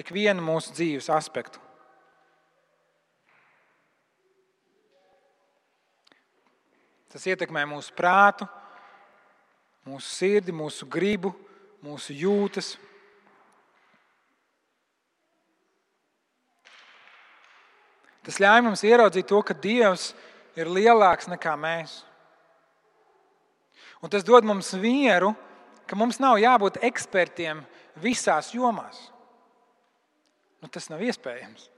[0.00, 1.60] ikvienu mūsu dzīves aspektu.
[7.14, 8.46] Tas ietekmē mūsu prātu,
[9.84, 11.34] mūsu sirdi, mūsu gribu,
[11.84, 12.74] mūsu jūtas.
[18.24, 20.12] Tas ļauj mums ieraudzīt to, ka Dievs
[20.56, 22.00] ir lielāks nekā mēs.
[24.00, 25.34] Un tas dod mums mieru,
[25.88, 27.60] ka mums nav jābūt ekspertiem
[28.00, 29.10] visās jomās.
[30.64, 31.68] Nu, tas nav iespējams.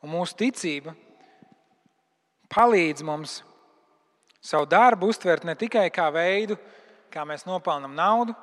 [0.00, 0.94] Un mūsu ticība
[2.50, 3.40] palīdz mums
[4.40, 6.56] savu darbu uztvert ne tikai kā veidu,
[7.12, 8.34] kā mēs nopelnām naudu,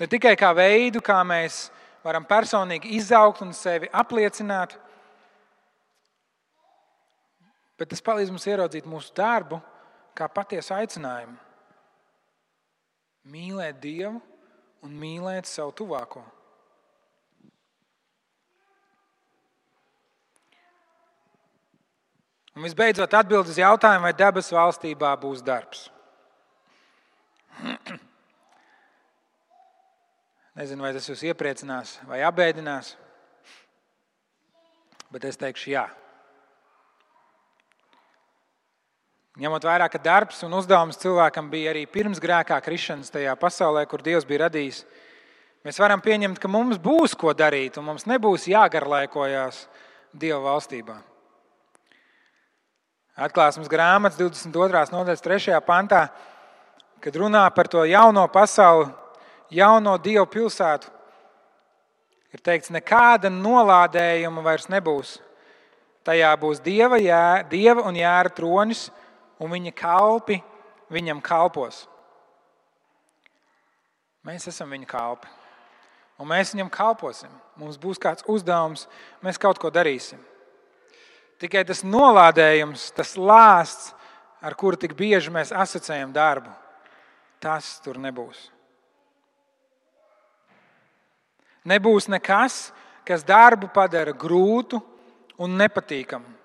[0.00, 1.68] ne tikai kā veidu, kā mēs
[2.04, 4.78] varam personīgi izaugt un sevi apliecināt,
[7.76, 9.60] bet tas palīdz mums ieraudzīt mūsu darbu
[10.16, 11.36] kā patiesu aicinājumu.
[13.30, 14.16] Mīlēt Dievu
[14.84, 16.24] un mīlēt savu tuvāko.
[22.58, 25.86] Un visbeidzot, atbild uz jautājumu, vai debesu valstībā būs darbs.
[30.58, 32.96] Nezinu, vai tas jūs iepriecinās vai apbēdinās,
[35.14, 35.86] bet es teikšu, jā.
[39.40, 44.02] Ņemot vērā, ka darbs un uzdevums cilvēkam bija arī pirms grēkā krišanas tajā pasaulē, kur
[44.04, 44.82] Dievs bija radījis,
[45.64, 49.68] mēs varam pieņemt, ka mums būs ko darīt un mums nebūs jāgarlaikojas
[50.10, 50.98] Dieva valstībā.
[53.20, 54.94] Atklāsmes grāmatas 22.
[54.94, 55.56] nodaļas 3.
[55.66, 56.06] pantā,
[57.04, 58.88] kad runā par to jauno pasauli,
[59.52, 60.88] jauno Dievu pilsētu,
[62.32, 65.18] ir teikts, nekāda nolādējuma vairs nebūs.
[66.08, 68.86] Tajā būs dieva, jā, dieva un jēra tronis,
[69.36, 70.38] un viņa kalpi
[70.88, 71.82] viņam kalpos.
[74.24, 75.28] Mēs esam viņa kalpi,
[76.16, 77.36] un mēs viņam kalposim.
[77.60, 78.86] Mums būs kāds uzdevums,
[79.20, 80.29] mēs kaut ko darīsim.
[81.40, 83.94] Tikai tas nolādējums, tas lāsts,
[84.44, 86.50] ar kuru tik bieži mēs asociējam darbu,
[87.40, 88.50] tas tur nebūs.
[91.64, 92.70] Nebūs nekas,
[93.08, 94.80] kas darbu padara grūtu
[95.40, 96.36] un nepatīkamu.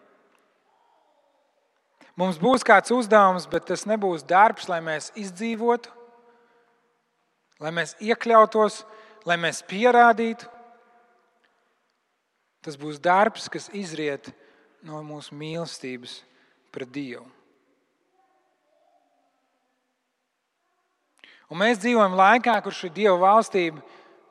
[2.15, 5.91] Mums būs kāds uzdevums, bet tas nebūs darbs, lai mēs izdzīvotu,
[7.59, 8.85] lai mēs iekļautos,
[9.27, 10.47] lai mēs pierādītu.
[12.63, 14.44] Tas būs darbs, kas izriet no
[14.85, 16.19] no mūsu mīlestības
[16.73, 17.25] pret Dievu.
[21.49, 23.83] Un mēs dzīvojam laikā, kur šī Dieva valstība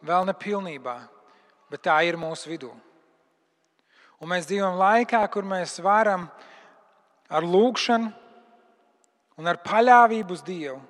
[0.04, 0.96] vēl nepilnībā,
[1.70, 2.72] bet tā ir mūsu vidū.
[4.18, 6.26] Un mēs dzīvojam laikā, kur mēs varam
[7.30, 8.10] ar lūgšanu
[9.38, 10.80] un ar paļāvību uz Dievu,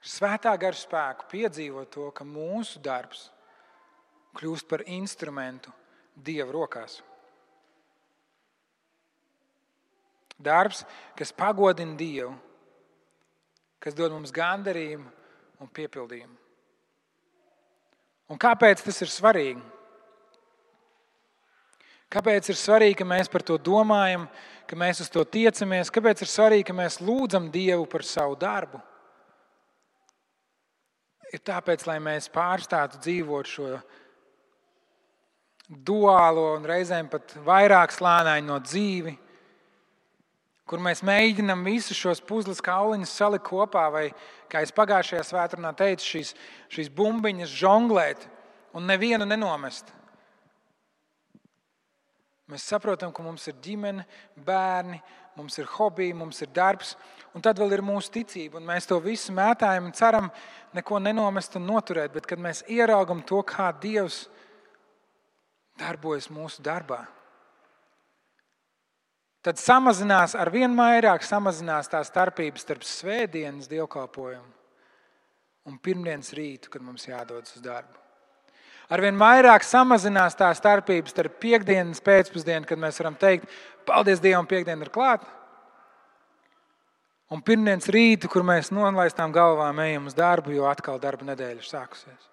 [0.00, 3.28] ar svētā gara spēku piedzīvot to, ka mūsu darbs
[4.38, 5.72] kļūst par instrumentu
[6.14, 7.00] Dieva rokās.
[10.40, 10.84] Darbs,
[11.18, 12.32] kas pagodina Dievu,
[13.80, 15.08] kas dod mums gandarījumu
[15.60, 16.36] un piepildījumu.
[18.30, 19.62] Un kāpēc tas ir svarīgi?
[22.10, 24.26] Kāpēc ir svarīgi, ka mēs par to domājam,
[24.66, 25.92] ka mēs uz to tiecamies?
[25.94, 28.80] Kāpēc ir svarīgi, ka mēs lūdzam Dievu par savu darbu?
[31.30, 33.68] Ir tāpēc, lai mēs pārstātu dzīvot šo
[35.70, 39.14] duālo un reizēm pat vairāk slāņainu no dzīvi
[40.70, 44.04] kur mēs mēģinām visus šos puzles kauliņus salikt kopā, vai,
[44.50, 46.34] kā es pagājušajā svētdienā teicu, šīs,
[46.70, 48.28] šīs bumbiņas žonglēt
[48.78, 49.90] un nevienu nenomest.
[52.50, 54.06] Mēs saprotam, ka mums ir ģimene,
[54.46, 54.98] bērni,
[55.38, 56.96] mums ir hobiji, mums ir darbs,
[57.34, 58.62] un tad vēl ir mūsu ticība.
[58.62, 60.30] Mēs to visu mētājam un ceram,
[60.74, 62.14] neko nenomest un noturēt.
[62.14, 64.24] Bet, kad mēs ieraugam to, kā Dievs
[65.78, 67.04] darbojas mūsu darbā,
[69.44, 74.50] tad samazinās ar vien vairāk samazinās tā starpība starp svētdienas dievkalpojumu
[75.68, 77.98] un pirmdienas rītu, kad mums jādodas uz darbu.
[78.90, 83.46] Arvien vairāk samazinās tā starpība starp piekdienas pēcpusdienu, kad mēs varam teikt,
[83.86, 85.28] paldies Dievam, piekdiena ir klāta.
[87.30, 91.68] Un pirmdienas rītu, kur mēs nolaistām galvām, ejam uz darbu, jo atkal darba nedēļa ir
[91.68, 92.24] sākusies.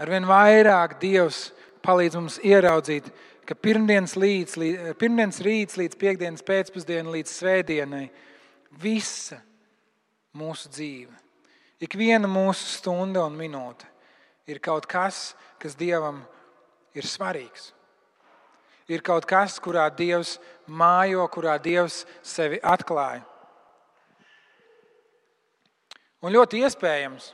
[0.00, 1.50] Arvien vairāk Dievs
[1.84, 3.10] palīdz mums ieraudzīt,
[3.50, 4.52] ka pirmdienas, līdz,
[4.94, 8.04] pirmdienas rīts līdz piekdienas pēcpusdienai, līdz svētdienai,
[8.78, 9.40] visa
[10.38, 11.16] mūsu dzīve,
[11.82, 13.88] ik viena mūsu stunda un minūte
[14.46, 16.20] ir kaut kas, kas Dievam
[16.94, 17.72] ir svarīgs.
[18.90, 20.36] Ir kaut kas, kurā Dievs
[20.66, 23.22] mājo, kurā Dievs sevi atklāja.
[26.22, 27.30] Un ļoti iespējams,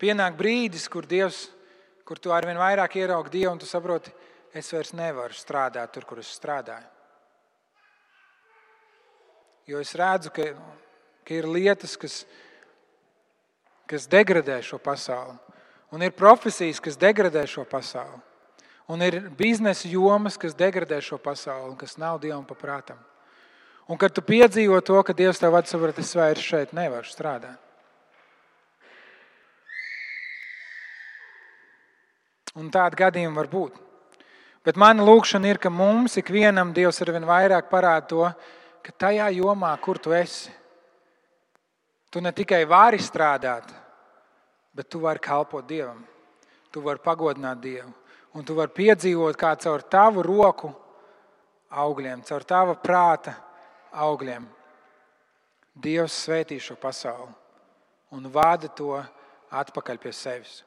[0.00, 1.46] pienāk brīdis, kur Dievs,
[2.04, 4.12] kur tu arvien vairāk ieraugi Dievu un tu saproti,
[4.54, 6.86] es vairs nevaru strādāt tur, kur es strādāju.
[9.66, 10.50] Jo es redzu, ka,
[11.24, 12.22] ka ir lietas, kas,
[13.88, 15.38] kas degradē šo pasauli,
[15.94, 18.20] un ir profesijas, kas degradē šo pasauli,
[18.92, 23.00] un ir biznesa jomas, kas degradē šo pasauli, un kas nav dievam paprātam.
[23.88, 27.60] Un kad tu piedzīvo to, ka Dievs tev atsauc, es vairs šeit nevaru strādāt.
[32.54, 33.83] Un tādi gadījumi var būt.
[34.64, 38.28] Bet mana lūkšana ir, ka mums ikvienam Dievs ar vien vairāk parāda to,
[38.84, 40.52] ka tajā jomā, kur tu esi,
[42.08, 43.68] tu ne tikai vari strādāt,
[44.72, 46.00] bet tu vari kalpot Dievam.
[46.72, 47.92] Tu vari pagodināt Dievu.
[48.34, 50.72] Un tu vari piedzīvot, kā caur tavu roku
[51.70, 53.36] augļiem, caur tava prāta
[53.92, 54.46] augļiem.
[55.74, 57.30] Dievs svētī šo pasauli
[58.14, 58.94] un vada to
[59.50, 60.62] atpakaļ pie sevis.